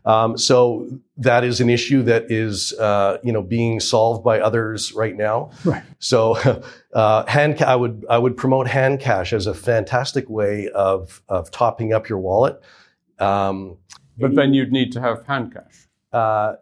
Um, 0.06 0.38
so 0.38 0.88
that 1.18 1.44
is 1.44 1.61
an 1.61 1.68
issue 1.68 2.02
that 2.04 2.32
is, 2.32 2.73
uh, 2.73 3.18
you 3.23 3.30
know, 3.30 3.42
being 3.42 3.78
solved 3.78 4.25
by 4.25 4.40
others 4.40 4.94
right 4.94 5.14
now. 5.14 5.50
Right. 5.66 5.82
So, 5.99 6.62
uh, 6.94 7.26
hand, 7.26 7.59
ca- 7.59 7.66
I 7.66 7.76
would, 7.76 8.06
I 8.09 8.16
would 8.16 8.38
promote 8.38 8.68
HandCash 8.68 9.35
as 9.35 9.47
a 9.47 9.54
fantastic 9.54 10.30
way 10.30 10.71
of, 10.71 11.23
of 11.28 11.50
topping 11.50 11.92
up 11.92 12.09
your 12.09 12.18
wallet. 12.18 12.59
Um, 13.18 13.76
but 14.19 14.35
then 14.35 14.54
you'd 14.54 14.73
need 14.73 14.92
to 14.92 15.00
have 15.00 15.25
HandCash. 15.26 15.87
Uh, 16.12 16.54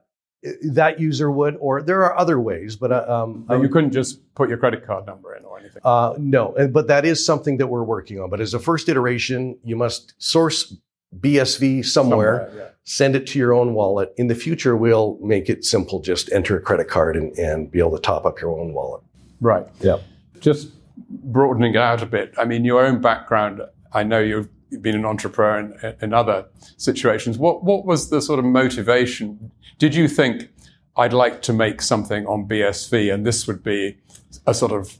that 0.62 0.98
user 0.98 1.30
would, 1.30 1.56
or 1.60 1.82
there 1.82 2.02
are 2.02 2.16
other 2.16 2.40
ways, 2.40 2.76
but 2.76 2.92
uh, 2.92 3.04
um, 3.08 3.44
but 3.46 3.60
you 3.60 3.68
couldn't 3.68 3.92
just 3.92 4.20
put 4.34 4.48
your 4.48 4.56
credit 4.56 4.86
card 4.86 5.06
number 5.06 5.34
in 5.34 5.44
or 5.44 5.58
anything. 5.58 5.82
Uh, 5.84 6.14
no, 6.18 6.54
but 6.72 6.86
that 6.86 7.04
is 7.04 7.24
something 7.24 7.58
that 7.58 7.66
we're 7.66 7.82
working 7.82 8.20
on. 8.20 8.30
But 8.30 8.40
as 8.40 8.54
a 8.54 8.58
first 8.58 8.88
iteration, 8.88 9.58
you 9.62 9.76
must 9.76 10.14
source 10.16 10.74
BSV 11.18 11.84
somewhere, 11.84 12.48
somewhere 12.48 12.52
yeah. 12.56 12.68
send 12.84 13.16
it 13.16 13.26
to 13.28 13.38
your 13.38 13.52
own 13.52 13.74
wallet. 13.74 14.14
In 14.16 14.28
the 14.28 14.34
future, 14.34 14.76
we'll 14.76 15.18
make 15.20 15.50
it 15.50 15.64
simple. 15.64 16.00
Just 16.00 16.32
enter 16.32 16.56
a 16.56 16.60
credit 16.60 16.88
card 16.88 17.16
and, 17.16 17.36
and 17.36 17.70
be 17.70 17.78
able 17.78 17.92
to 17.92 18.00
top 18.00 18.24
up 18.24 18.40
your 18.40 18.58
own 18.58 18.72
wallet. 18.72 19.02
Right. 19.40 19.66
Yeah. 19.80 19.98
Just 20.40 20.68
broadening 21.08 21.74
it 21.74 21.80
out 21.80 22.02
a 22.02 22.06
bit. 22.06 22.32
I 22.38 22.44
mean, 22.44 22.64
your 22.64 22.84
own 22.86 23.00
background. 23.00 23.60
I 23.92 24.04
know 24.04 24.20
you've 24.20 24.48
been 24.80 24.94
an 24.94 25.04
entrepreneur 25.04 25.58
in, 25.58 25.96
in 26.00 26.14
other 26.14 26.46
situations. 26.76 27.38
What 27.38 27.64
what 27.64 27.84
was 27.84 28.10
the 28.10 28.20
sort 28.22 28.38
of 28.38 28.44
motivation? 28.44 29.50
Did 29.78 29.94
you 29.94 30.08
think 30.08 30.48
I'd 30.96 31.12
like 31.12 31.42
to 31.42 31.52
make 31.52 31.82
something 31.82 32.26
on 32.26 32.46
BSV 32.46 33.12
and 33.12 33.26
this 33.26 33.46
would 33.46 33.62
be 33.62 33.98
a 34.46 34.54
sort 34.54 34.72
of 34.72 34.98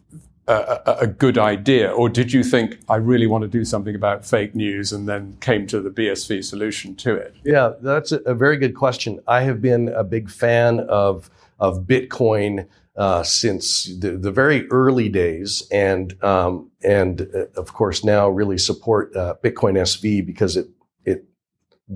a, 0.51 0.97
a, 1.03 1.07
good 1.07 1.39
idea, 1.39 1.91
or 1.91 2.09
did 2.09 2.33
you 2.33 2.43
think 2.43 2.79
I 2.89 2.97
really 2.97 3.27
want 3.27 3.43
to 3.43 3.49
do 3.49 3.65
something 3.65 3.95
about 3.95 4.27
fake 4.27 4.55
news 4.55 4.93
and 4.93 5.09
then 5.09 5.37
came 5.41 5.67
to 5.69 5.81
the 5.81 5.91
BSV 5.91 6.45
solution 6.45 6.97
to 6.97 7.15
it? 7.15 7.37
Yeah, 7.45 7.75
that's 7.81 8.13
a, 8.13 8.19
a 8.21 8.35
very 8.35 8.57
good 8.57 8.75
question. 8.75 9.21
I 9.29 9.43
have 9.43 9.63
been 9.63 9.89
a 9.91 10.05
big 10.05 10.31
fan 10.31 10.81
of 10.81 11.31
of 11.61 11.81
Bitcoin 11.83 12.67
uh, 12.97 13.23
since 13.23 13.85
the, 13.99 14.17
the, 14.17 14.33
very 14.33 14.69
early 14.71 15.09
days, 15.09 15.63
and 15.71 16.23
um, 16.23 16.71
and 16.83 17.29
uh, 17.35 17.47
of 17.57 17.73
course 17.73 18.05
now 18.05 18.29
really 18.29 18.59
support 18.59 19.15
uh, 19.17 19.35
Bitcoin 19.43 19.79
SV 19.79 20.27
because 20.27 20.57
it 20.57 20.67
it 21.05 21.25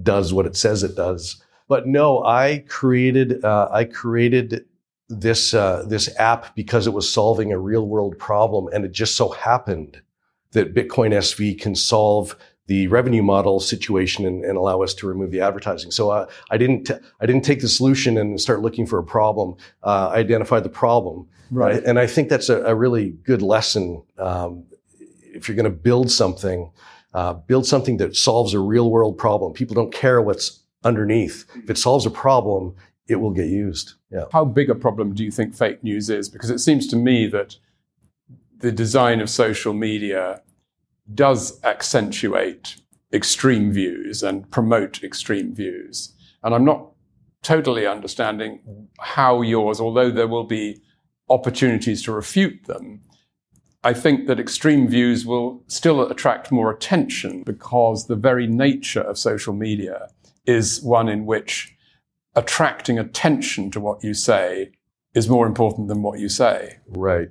does 0.03 0.33
what 0.33 0.47
it 0.47 0.57
says 0.57 0.83
it 0.83 0.95
does. 0.95 1.43
But 1.69 1.87
no, 1.87 2.25
I 2.25 2.65
created 2.69 3.45
uh, 3.45 3.69
I 3.73 3.85
created 3.85 4.65
this 5.09 5.53
uh, 5.53 5.85
this 5.87 6.09
app 6.19 6.55
because 6.55 6.87
it 6.87 6.93
was 6.93 7.13
solving 7.13 7.53
a 7.53 7.59
real 7.59 7.87
world 7.87 8.19
problem, 8.19 8.69
and 8.73 8.85
it 8.85 8.93
just 8.93 9.17
so 9.17 9.31
happened 9.31 10.01
that 10.53 10.75
Bitcoin 10.75 11.11
SV 11.11 11.61
can 11.61 11.75
solve 11.75 12.37
the 12.67 12.89
revenue 12.89 13.23
model 13.23 13.61
situation 13.61 14.25
and, 14.25 14.45
and, 14.45 14.57
allow 14.57 14.83
us 14.83 14.95
to 14.95 15.07
remove 15.07 15.31
the 15.31 15.41
advertising. 15.41 15.91
So 15.91 16.11
uh, 16.11 16.27
I 16.51 16.57
didn't 16.57 16.85
t- 16.85 16.95
I 17.21 17.27
didn't 17.27 17.45
take 17.45 17.61
the 17.61 17.69
solution 17.69 18.17
and 18.17 18.41
start 18.41 18.63
looking 18.63 18.87
for 18.87 18.99
a 18.99 19.05
problem. 19.05 19.57
Uh, 19.83 20.09
I 20.09 20.19
identified 20.19 20.65
the 20.65 20.71
problem, 20.71 21.29
right? 21.51 21.83
And 21.85 21.99
I 21.99 22.07
think 22.07 22.29
that's 22.29 22.49
a, 22.49 22.63
a 22.63 22.75
really 22.75 23.11
good 23.11 23.43
lesson. 23.43 24.03
Um, 24.19 24.65
if 25.35 25.49
you're 25.49 25.57
going 25.57 25.65
to 25.65 25.71
build 25.71 26.11
something, 26.11 26.71
uh, 27.13 27.35
build 27.35 27.67
something 27.67 27.99
that 27.99 28.17
solves 28.17 28.55
a 28.55 28.61
real 28.61 28.91
world 28.91 29.19
problem. 29.19 29.53
People 29.53 29.75
don't 29.75 29.93
care 29.93 30.23
what's 30.23 30.61
underneath. 30.85 31.45
If 31.57 31.71
it 31.71 31.79
solves 31.79 32.07
a 32.07 32.11
problem, 32.11 32.75
it 33.09 33.17
will 33.17 33.33
get 33.33 33.49
used. 33.49 33.95
Yeah. 34.11 34.25
How 34.33 34.45
big 34.45 34.71
a 34.71 34.75
problem 34.75 35.15
do 35.15 35.25
you 35.25 35.31
think 35.31 35.55
fake 35.55 35.83
news 35.83 36.09
is? 36.09 36.29
Because 36.29 36.51
it 36.51 36.61
seems 36.61 36.87
to 36.89 36.97
me 36.97 37.27
that 37.27 37.57
the 38.59 38.73
design 38.73 39.21
of 39.21 39.29
social 39.29 39.75
media 39.75 40.41
does 41.13 41.63
accentuate 41.65 42.77
extreme 43.13 43.73
views 43.73 44.23
and 44.23 44.51
promote 44.51 45.03
extreme 45.03 45.55
views. 45.55 46.15
And 46.43 46.55
I'm 46.55 46.65
not 46.65 46.91
totally 47.43 47.87
understanding 47.87 48.89
how 49.01 49.43
yours, 49.43 49.81
although 49.81 50.11
there 50.11 50.29
will 50.29 50.45
be 50.45 50.83
opportunities 51.29 52.03
to 52.03 52.13
refute 52.13 52.65
them, 52.65 53.03
I 53.83 53.93
think 53.93 54.27
that 54.27 54.41
extreme 54.41 54.89
views 54.89 55.27
will 55.27 55.63
still 55.67 56.01
attract 56.11 56.51
more 56.51 56.71
attention 56.71 57.43
because 57.43 58.07
the 58.07 58.17
very 58.17 58.47
nature 58.47 59.03
of 59.03 59.19
social 59.19 59.53
media 59.53 60.09
is 60.47 60.83
one 60.83 61.09
in 61.09 61.27
which 61.27 61.75
attracting 62.35 62.99
attention 62.99 63.71
to 63.73 63.81
what 63.81 64.03
you 64.03 64.15
say 64.15 64.73
is 65.15 65.29
more 65.29 65.47
important 65.47 65.89
than 65.89 66.03
what 66.03 66.19
you 66.19 66.29
say. 66.29 66.79
Right 66.89 67.29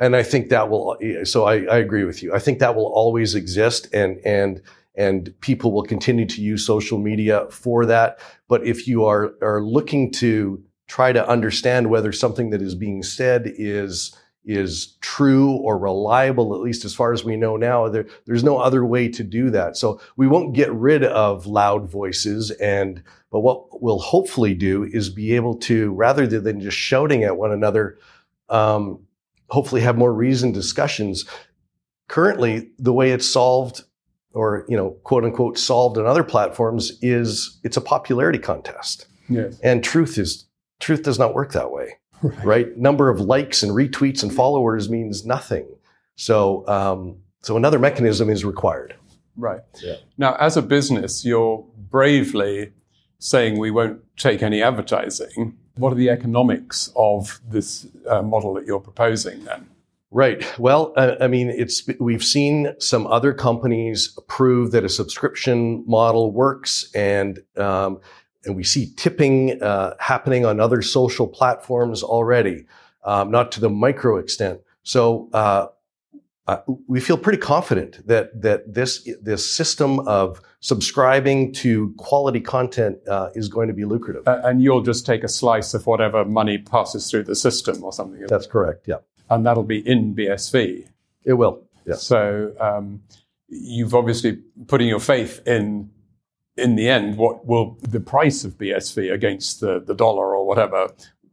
and 0.00 0.16
I 0.16 0.22
think 0.22 0.48
that 0.48 0.70
will. 0.70 0.96
So 1.24 1.44
I, 1.44 1.64
I, 1.64 1.76
agree 1.76 2.04
with 2.04 2.22
you. 2.22 2.34
I 2.34 2.38
think 2.38 2.58
that 2.58 2.74
will 2.74 2.86
always 2.86 3.34
exist, 3.34 3.92
and 3.92 4.18
and 4.24 4.62
and 4.96 5.32
people 5.40 5.72
will 5.72 5.84
continue 5.84 6.26
to 6.26 6.42
use 6.42 6.66
social 6.66 6.98
media 6.98 7.46
for 7.50 7.86
that. 7.86 8.18
But 8.48 8.66
if 8.66 8.88
you 8.88 9.04
are 9.04 9.34
are 9.42 9.62
looking 9.62 10.10
to 10.12 10.64
try 10.88 11.12
to 11.12 11.28
understand 11.28 11.90
whether 11.90 12.10
something 12.10 12.50
that 12.50 12.62
is 12.62 12.74
being 12.74 13.02
said 13.02 13.42
is 13.46 14.16
is 14.42 14.96
true 15.02 15.52
or 15.52 15.78
reliable, 15.78 16.54
at 16.54 16.62
least 16.62 16.84
as 16.86 16.94
far 16.94 17.12
as 17.12 17.22
we 17.22 17.36
know 17.36 17.56
now. 17.56 17.88
There, 17.88 18.06
there's 18.24 18.42
no 18.42 18.56
other 18.58 18.84
way 18.86 19.06
to 19.10 19.22
do 19.22 19.50
that. 19.50 19.76
So 19.76 20.00
we 20.16 20.26
won't 20.26 20.54
get 20.54 20.72
rid 20.72 21.04
of 21.04 21.46
loud 21.46 21.90
voices. 21.90 22.50
And, 22.52 23.02
but 23.30 23.40
what 23.40 23.82
we'll 23.82 23.98
hopefully 23.98 24.54
do 24.54 24.82
is 24.82 25.10
be 25.10 25.36
able 25.36 25.56
to, 25.58 25.92
rather 25.92 26.26
than 26.26 26.60
just 26.60 26.78
shouting 26.78 27.22
at 27.22 27.36
one 27.36 27.52
another, 27.52 27.98
um, 28.48 29.00
hopefully 29.50 29.80
have 29.80 29.98
more 29.98 30.12
reasoned 30.12 30.54
discussions. 30.54 31.24
Currently, 32.08 32.70
the 32.78 32.92
way 32.92 33.10
it's 33.12 33.28
solved 33.28 33.82
or, 34.32 34.64
you 34.68 34.76
know, 34.76 34.90
quote 35.04 35.24
unquote 35.24 35.58
solved 35.58 35.98
on 35.98 36.06
other 36.06 36.24
platforms 36.24 36.92
is 37.02 37.58
it's 37.64 37.76
a 37.76 37.80
popularity 37.80 38.38
contest. 38.38 39.06
Yes. 39.28 39.58
And 39.62 39.82
truth 39.82 40.18
is, 40.18 40.46
truth 40.78 41.02
does 41.02 41.18
not 41.18 41.34
work 41.34 41.52
that 41.52 41.70
way 41.70 41.94
right. 42.22 42.44
right? 42.44 42.76
Number 42.76 43.08
of 43.08 43.20
likes 43.20 43.62
and 43.62 43.72
retweets 43.72 44.22
and 44.22 44.34
followers 44.34 44.88
means 44.88 45.24
nothing. 45.24 45.66
So, 46.16 46.66
um, 46.68 47.18
so 47.42 47.56
another 47.56 47.78
mechanism 47.78 48.28
is 48.28 48.44
required. 48.44 48.94
Right. 49.36 49.60
Yeah. 49.82 49.96
Now, 50.18 50.34
as 50.36 50.56
a 50.56 50.62
business, 50.62 51.24
you're 51.24 51.64
bravely 51.76 52.72
saying 53.18 53.58
we 53.58 53.70
won't 53.70 54.00
take 54.16 54.42
any 54.42 54.62
advertising. 54.62 55.56
What 55.76 55.92
are 55.92 55.96
the 55.96 56.10
economics 56.10 56.92
of 56.96 57.40
this 57.48 57.86
uh, 58.06 58.22
model 58.22 58.54
that 58.54 58.66
you're 58.66 58.80
proposing 58.80 59.44
then? 59.44 59.68
Right. 60.12 60.44
Well, 60.58 60.92
uh, 60.96 61.14
I 61.20 61.28
mean, 61.28 61.50
it's 61.50 61.88
we've 62.00 62.24
seen 62.24 62.74
some 62.80 63.06
other 63.06 63.32
companies 63.32 64.18
prove 64.26 64.72
that 64.72 64.84
a 64.84 64.88
subscription 64.88 65.84
model 65.86 66.32
works, 66.32 66.90
and 66.96 67.38
um, 67.56 68.00
and 68.44 68.56
we 68.56 68.64
see 68.64 68.92
tipping 68.96 69.62
uh, 69.62 69.94
happening 70.00 70.44
on 70.44 70.58
other 70.58 70.82
social 70.82 71.28
platforms 71.28 72.02
already, 72.02 72.66
um, 73.04 73.30
not 73.30 73.52
to 73.52 73.60
the 73.60 73.70
micro 73.70 74.16
extent. 74.16 74.60
So 74.82 75.28
uh, 76.46 76.50
uh, 76.50 76.72
we 76.86 77.00
feel 77.00 77.16
pretty 77.16 77.38
confident 77.38 78.06
that 78.06 78.40
that 78.40 78.74
this 78.74 79.08
this 79.20 79.54
system 79.54 80.00
of 80.00 80.40
subscribing 80.60 81.52
to 81.52 81.94
quality 81.96 82.40
content 82.40 82.98
uh, 83.08 83.30
is 83.34 83.48
going 83.48 83.68
to 83.68 83.74
be 83.74 83.84
lucrative. 83.84 84.22
and 84.26 84.62
you'll 84.62 84.82
just 84.82 85.06
take 85.06 85.24
a 85.24 85.28
slice 85.28 85.74
of 85.74 85.86
whatever 85.86 86.24
money 86.24 86.58
passes 86.58 87.10
through 87.10 87.24
the 87.24 87.34
system 87.34 87.82
or 87.84 87.92
something. 87.92 88.26
That's 88.28 88.46
correct. 88.46 88.86
Yeah, 88.86 88.96
and 89.28 89.44
that'll 89.46 89.62
be 89.62 89.86
in 89.86 90.14
BSV. 90.14 90.88
It 91.24 91.34
will. 91.34 91.62
Yeah. 91.86 91.94
So 91.94 92.52
um, 92.60 93.02
you've 93.48 93.94
obviously 93.94 94.38
putting 94.66 94.88
your 94.88 95.00
faith 95.00 95.46
in 95.46 95.90
in 96.56 96.76
the 96.76 96.88
end, 96.88 97.16
what 97.16 97.46
will 97.46 97.78
the 97.80 98.00
price 98.00 98.44
of 98.44 98.58
BSV 98.58 99.12
against 99.12 99.60
the, 99.60 99.80
the 99.80 99.94
dollar 99.94 100.34
or 100.36 100.46
whatever 100.46 100.88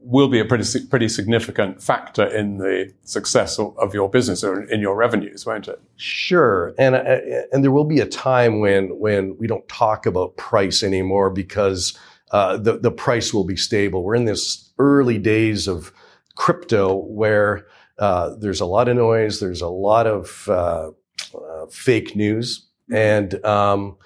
will 0.08 0.30
be 0.30 0.40
a 0.40 0.46
pretty 0.46 0.64
pretty 0.86 1.10
significant 1.10 1.84
factor 1.84 2.26
in 2.26 2.58
the 2.58 2.94
success 3.04 3.60
of 3.60 3.94
your 3.94 4.10
business 4.10 4.42
or 4.44 4.64
in 4.64 4.80
your 4.80 4.96
revenues, 4.96 5.46
won't 5.46 5.68
it? 5.68 5.82
Sure, 5.98 6.74
and 6.78 6.96
uh, 6.96 7.20
and 7.52 7.64
there 7.64 7.72
will 7.72 7.84
be 7.84 8.00
a 8.00 8.06
time 8.06 8.60
when 8.62 8.98
when 9.00 9.38
we 9.38 9.48
don't 9.48 9.68
talk 9.68 10.06
about 10.06 10.38
price 10.38 10.82
anymore 10.82 11.30
because 11.30 11.98
uh, 12.32 12.56
the 12.58 12.78
the 12.78 12.92
price 12.92 13.34
will 13.34 13.44
be 13.44 13.58
stable. 13.58 14.04
We're 14.04 14.16
in 14.16 14.26
this 14.26 14.72
early 14.80 15.18
days 15.18 15.68
of 15.68 15.92
crypto 16.36 16.96
where 16.96 17.68
uh, 18.00 18.36
there's 18.40 18.62
a 18.62 18.66
lot 18.66 18.88
of 18.88 18.96
noise, 18.96 19.40
there's 19.42 19.62
a 19.62 19.68
lot 19.68 20.08
of 20.08 20.48
uh, 20.48 20.92
uh, 21.36 21.66
fake 21.70 22.16
news, 22.16 22.66
and 22.92 23.44
um, 23.44 23.98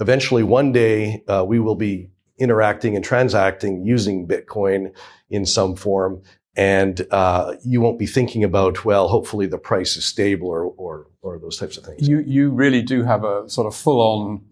eventually 0.00 0.42
one 0.42 0.72
day 0.72 1.22
uh, 1.28 1.44
we 1.46 1.60
will 1.60 1.76
be 1.76 2.10
interacting 2.38 2.96
and 2.96 3.04
transacting 3.04 3.84
using 3.84 4.26
Bitcoin 4.26 4.92
in 5.30 5.46
some 5.46 5.76
form. 5.76 6.22
And 6.56 7.04
uh, 7.10 7.54
you 7.64 7.80
won't 7.80 7.98
be 7.98 8.06
thinking 8.06 8.44
about, 8.44 8.84
well, 8.84 9.08
hopefully 9.08 9.46
the 9.46 9.58
price 9.58 9.96
is 9.96 10.04
stable 10.04 10.48
or, 10.48 10.66
or, 10.76 11.06
or 11.20 11.38
those 11.38 11.58
types 11.58 11.76
of 11.76 11.84
things. 11.84 12.08
You, 12.08 12.20
you 12.20 12.50
really 12.50 12.82
do 12.82 13.02
have 13.02 13.24
a 13.24 13.48
sort 13.48 13.66
of 13.66 13.74
full 13.74 14.00
on 14.00 14.44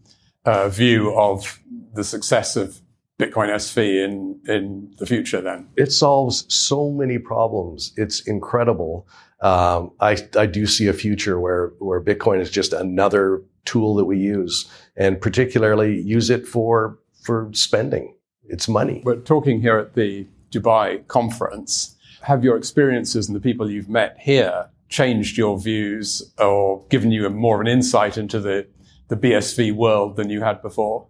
uh, 0.45 0.68
view 0.68 1.14
of 1.16 1.61
the 1.95 2.03
success 2.03 2.57
of 2.57 2.81
Bitcoin 3.21 3.51
SV 3.51 4.05
in, 4.05 4.40
in 4.49 4.95
the 4.99 5.07
future 5.07 5.40
then? 5.40 5.68
It 5.77 5.92
solves 5.92 6.53
so 6.53 6.90
many 6.90 7.18
problems. 7.18 7.92
It's 7.97 8.21
incredible. 8.27 9.07
Um, 9.40 9.92
I, 10.01 10.16
I 10.37 10.47
do 10.47 10.66
see 10.66 10.88
a 10.88 10.92
future 10.92 11.38
where, 11.38 11.73
where 11.79 12.03
Bitcoin 12.03 12.40
is 12.40 12.51
just 12.51 12.73
another 12.73 13.42
tool 13.64 13.95
that 13.97 14.07
we 14.07 14.18
use 14.18 14.68
and 14.97 15.21
particularly 15.21 16.01
use 16.01 16.31
it 16.31 16.47
for 16.47 16.99
for 17.22 17.48
spending. 17.52 18.14
It's 18.44 18.68
money. 18.68 19.02
We're 19.04 19.16
talking 19.16 19.61
here 19.61 19.78
at 19.78 19.94
the 19.94 20.26
Dubai 20.50 21.06
conference. 21.06 21.96
Have 22.22 22.44
your 22.44 22.56
experiences 22.56 23.28
and 23.28 23.35
the 23.35 23.40
people 23.40 23.70
you've 23.70 23.88
met 23.88 24.16
here 24.18 24.68
changed 24.88 25.38
your 25.38 25.58
views 25.58 26.22
or 26.38 26.85
given 26.90 27.11
you 27.11 27.24
a 27.26 27.30
more 27.30 27.56
of 27.56 27.61
an 27.62 27.66
insight 27.66 28.18
into 28.18 28.38
the, 28.38 28.66
the 29.08 29.16
BSV 29.16 29.74
world 29.74 30.16
than 30.16 30.28
you 30.28 30.42
had 30.42 30.61
before? 30.61 31.06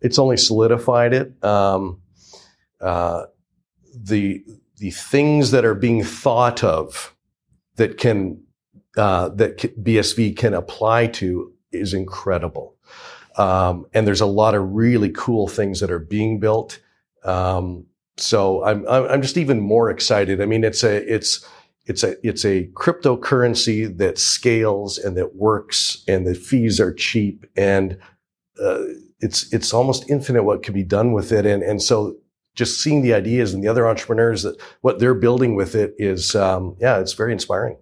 It's 0.00 0.18
only 0.18 0.36
solidified 0.36 1.12
it. 1.12 1.44
Um, 1.44 2.00
uh, 2.80 3.24
the 3.94 4.44
the 4.76 4.90
things 4.90 5.50
that 5.50 5.64
are 5.64 5.74
being 5.74 6.04
thought 6.04 6.62
of 6.62 7.16
that 7.76 7.98
can 7.98 8.40
uh, 8.96 9.28
that 9.30 9.58
BSV 9.82 10.36
can 10.36 10.54
apply 10.54 11.08
to 11.08 11.52
is 11.72 11.94
incredible. 11.94 12.76
Um, 13.38 13.86
and 13.94 14.04
there's 14.04 14.20
a 14.20 14.26
lot 14.26 14.54
of 14.56 14.72
really 14.72 15.10
cool 15.10 15.46
things 15.46 15.78
that 15.78 15.90
are 15.90 16.00
being 16.00 16.40
built. 16.40 16.80
Um, 17.24 17.86
so 18.16 18.64
I'm, 18.64 18.86
I'm 18.88 19.22
just 19.22 19.36
even 19.36 19.60
more 19.60 19.90
excited. 19.90 20.40
I 20.42 20.46
mean, 20.46 20.64
it's 20.64 20.82
a, 20.82 20.96
it's, 21.14 21.46
it's 21.86 22.02
a, 22.02 22.16
it's 22.26 22.44
a 22.44 22.66
cryptocurrency 22.74 23.96
that 23.96 24.18
scales 24.18 24.98
and 24.98 25.16
that 25.16 25.36
works 25.36 26.02
and 26.08 26.26
the 26.26 26.34
fees 26.34 26.80
are 26.80 26.92
cheap 26.92 27.46
and, 27.56 27.96
uh, 28.60 28.82
it's, 29.20 29.52
it's 29.52 29.72
almost 29.72 30.10
infinite 30.10 30.42
what 30.42 30.64
can 30.64 30.74
be 30.74 30.84
done 30.84 31.12
with 31.12 31.30
it. 31.30 31.46
And, 31.46 31.62
and 31.62 31.80
so 31.80 32.16
just 32.56 32.82
seeing 32.82 33.02
the 33.02 33.14
ideas 33.14 33.54
and 33.54 33.62
the 33.62 33.68
other 33.68 33.88
entrepreneurs 33.88 34.42
that 34.42 34.60
what 34.80 34.98
they're 34.98 35.14
building 35.14 35.54
with 35.54 35.76
it 35.76 35.94
is, 35.96 36.34
um, 36.34 36.76
yeah, 36.80 36.98
it's 36.98 37.12
very 37.12 37.32
inspiring. 37.32 37.76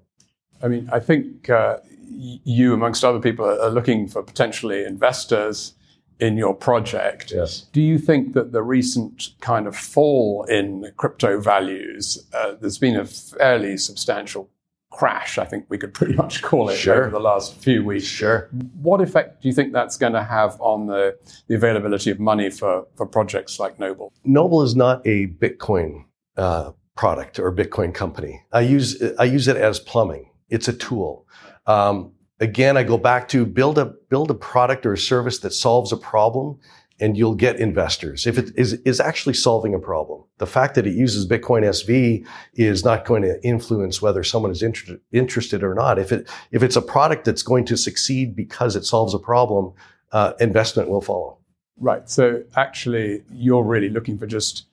I 0.62 0.68
mean, 0.68 0.88
I 0.92 1.00
think, 1.00 1.48
uh, 1.48 1.78
you, 2.08 2.74
amongst 2.74 3.04
other 3.04 3.20
people, 3.20 3.44
are 3.46 3.70
looking 3.70 4.08
for 4.08 4.22
potentially 4.22 4.84
investors 4.84 5.74
in 6.18 6.36
your 6.36 6.54
project. 6.54 7.32
Yes. 7.34 7.66
Do 7.72 7.82
you 7.82 7.98
think 7.98 8.32
that 8.32 8.52
the 8.52 8.62
recent 8.62 9.30
kind 9.40 9.66
of 9.66 9.76
fall 9.76 10.44
in 10.48 10.92
crypto 10.96 11.40
values, 11.40 12.26
uh, 12.32 12.54
there's 12.60 12.78
been 12.78 12.96
a 12.96 13.04
fairly 13.04 13.76
substantial 13.76 14.50
crash, 14.90 15.36
I 15.36 15.44
think 15.44 15.66
we 15.68 15.76
could 15.78 15.92
pretty 15.92 16.14
much 16.22 16.42
call 16.42 16.70
it 16.70 16.76
sure. 16.76 17.02
over 17.02 17.10
the 17.10 17.20
last 17.20 17.56
few 17.56 17.84
weeks. 17.84 18.06
Sure. 18.06 18.48
What 18.80 19.00
effect 19.00 19.42
do 19.42 19.48
you 19.48 19.54
think 19.54 19.72
that's 19.72 19.96
going 19.96 20.14
to 20.14 20.22
have 20.22 20.58
on 20.60 20.86
the, 20.86 21.16
the 21.48 21.54
availability 21.54 22.10
of 22.10 22.18
money 22.18 22.50
for, 22.50 22.86
for 22.96 23.06
projects 23.06 23.60
like 23.60 23.78
Noble? 23.78 24.12
Noble 24.24 24.62
is 24.62 24.74
not 24.74 25.06
a 25.06 25.26
Bitcoin 25.26 26.04
uh, 26.36 26.72
product 26.96 27.38
or 27.38 27.52
Bitcoin 27.52 27.94
company. 27.94 28.42
I 28.52 28.60
use 28.60 29.02
I 29.18 29.24
use 29.24 29.48
it 29.48 29.56
as 29.56 29.78
plumbing. 29.78 30.30
It's 30.48 30.68
a 30.68 30.72
tool. 30.72 31.26
Um, 31.66 32.12
again, 32.40 32.76
I 32.76 32.82
go 32.82 32.98
back 32.98 33.28
to 33.28 33.46
build 33.46 33.78
a 33.78 33.86
build 34.08 34.30
a 34.30 34.34
product 34.34 34.86
or 34.86 34.92
a 34.92 34.98
service 34.98 35.38
that 35.40 35.52
solves 35.52 35.92
a 35.92 35.96
problem, 35.96 36.58
and 37.00 37.16
you'll 37.16 37.34
get 37.34 37.56
investors. 37.56 38.26
If 38.26 38.38
it 38.38 38.50
is 38.56 38.74
is 38.84 39.00
actually 39.00 39.34
solving 39.34 39.74
a 39.74 39.78
problem, 39.78 40.24
the 40.38 40.46
fact 40.46 40.74
that 40.74 40.86
it 40.86 40.94
uses 40.94 41.28
Bitcoin 41.28 41.62
SV 41.62 42.26
is 42.54 42.84
not 42.84 43.04
going 43.04 43.22
to 43.22 43.42
influence 43.42 44.00
whether 44.00 44.22
someone 44.22 44.50
is 44.50 44.62
inter- 44.62 45.00
interested 45.12 45.62
or 45.62 45.74
not. 45.74 45.98
If 45.98 46.12
it 46.12 46.28
if 46.52 46.62
it's 46.62 46.76
a 46.76 46.82
product 46.82 47.24
that's 47.24 47.42
going 47.42 47.64
to 47.66 47.76
succeed 47.76 48.36
because 48.36 48.76
it 48.76 48.84
solves 48.84 49.14
a 49.14 49.18
problem, 49.18 49.72
uh, 50.12 50.32
investment 50.40 50.88
will 50.88 51.02
follow. 51.02 51.38
Right. 51.78 52.08
So 52.08 52.42
actually, 52.56 53.22
you're 53.30 53.64
really 53.64 53.90
looking 53.90 54.18
for 54.18 54.26
just 54.26 54.66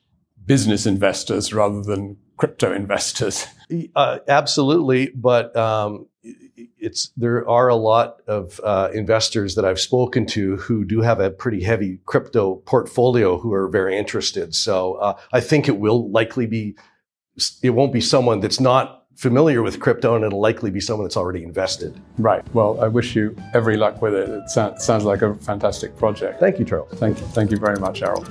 business 0.46 0.86
investors 0.86 1.52
rather 1.52 1.82
than 1.82 2.16
crypto 2.36 2.72
investors. 2.72 3.46
Uh, 3.96 4.18
absolutely, 4.28 5.10
but 5.14 5.56
um, 5.56 6.06
it's 6.78 7.10
there 7.16 7.48
are 7.48 7.68
a 7.68 7.74
lot 7.74 8.20
of 8.26 8.60
uh, 8.62 8.90
investors 8.92 9.54
that 9.54 9.64
I've 9.64 9.80
spoken 9.80 10.26
to 10.26 10.56
who 10.58 10.84
do 10.84 11.00
have 11.00 11.18
a 11.18 11.30
pretty 11.30 11.62
heavy 11.62 11.98
crypto 12.04 12.56
portfolio 12.66 13.38
who 13.38 13.52
are 13.52 13.68
very 13.68 13.96
interested. 13.96 14.54
So 14.54 14.94
uh, 14.94 15.18
I 15.32 15.40
think 15.40 15.66
it 15.66 15.78
will 15.78 16.10
likely 16.10 16.46
be 16.46 16.76
it 17.62 17.70
won't 17.70 17.92
be 17.92 18.00
someone 18.00 18.40
that's 18.40 18.60
not 18.60 19.06
familiar 19.16 19.62
with 19.62 19.80
crypto, 19.80 20.14
and 20.14 20.24
it'll 20.24 20.40
likely 20.40 20.70
be 20.70 20.80
someone 20.80 21.06
that's 21.06 21.16
already 21.16 21.42
invested. 21.42 21.98
Right. 22.18 22.42
Well, 22.54 22.80
I 22.80 22.88
wish 22.88 23.16
you 23.16 23.36
every 23.54 23.76
luck 23.76 24.02
with 24.02 24.14
it. 24.14 24.28
It 24.28 24.50
sounds, 24.50 24.84
sounds 24.84 25.04
like 25.04 25.22
a 25.22 25.34
fantastic 25.36 25.96
project. 25.96 26.40
Thank 26.40 26.58
you, 26.58 26.64
Charles. 26.64 26.92
Thank 26.94 27.18
you. 27.18 27.26
Thank 27.28 27.50
you 27.50 27.56
very 27.56 27.78
much, 27.78 28.02
Errol. 28.02 28.24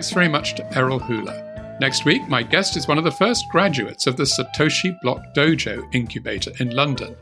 Thanks 0.00 0.14
very 0.14 0.28
much 0.28 0.54
to 0.54 0.78
Errol 0.78 0.98
Hula. 0.98 1.76
Next 1.78 2.06
week, 2.06 2.26
my 2.26 2.42
guest 2.42 2.74
is 2.74 2.88
one 2.88 2.96
of 2.96 3.04
the 3.04 3.10
first 3.10 3.46
graduates 3.50 4.06
of 4.06 4.16
the 4.16 4.22
Satoshi 4.22 4.98
Block 5.02 5.34
Dojo 5.34 5.94
incubator 5.94 6.52
in 6.58 6.70
London. 6.70 7.14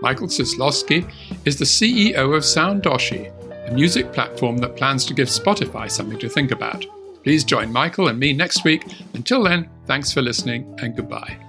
Michael 0.00 0.26
Cislowski 0.26 1.08
is 1.44 1.56
the 1.56 1.64
CEO 1.64 2.34
of 2.34 2.42
Soundoshi, 2.42 3.30
a 3.68 3.72
music 3.72 4.12
platform 4.12 4.58
that 4.58 4.74
plans 4.74 5.04
to 5.04 5.14
give 5.14 5.28
Spotify 5.28 5.88
something 5.88 6.18
to 6.18 6.28
think 6.28 6.50
about. 6.50 6.84
Please 7.22 7.44
join 7.44 7.72
Michael 7.72 8.08
and 8.08 8.18
me 8.18 8.32
next 8.32 8.64
week. 8.64 8.82
Until 9.14 9.44
then, 9.44 9.70
thanks 9.86 10.10
for 10.10 10.20
listening 10.20 10.76
and 10.82 10.96
goodbye. 10.96 11.45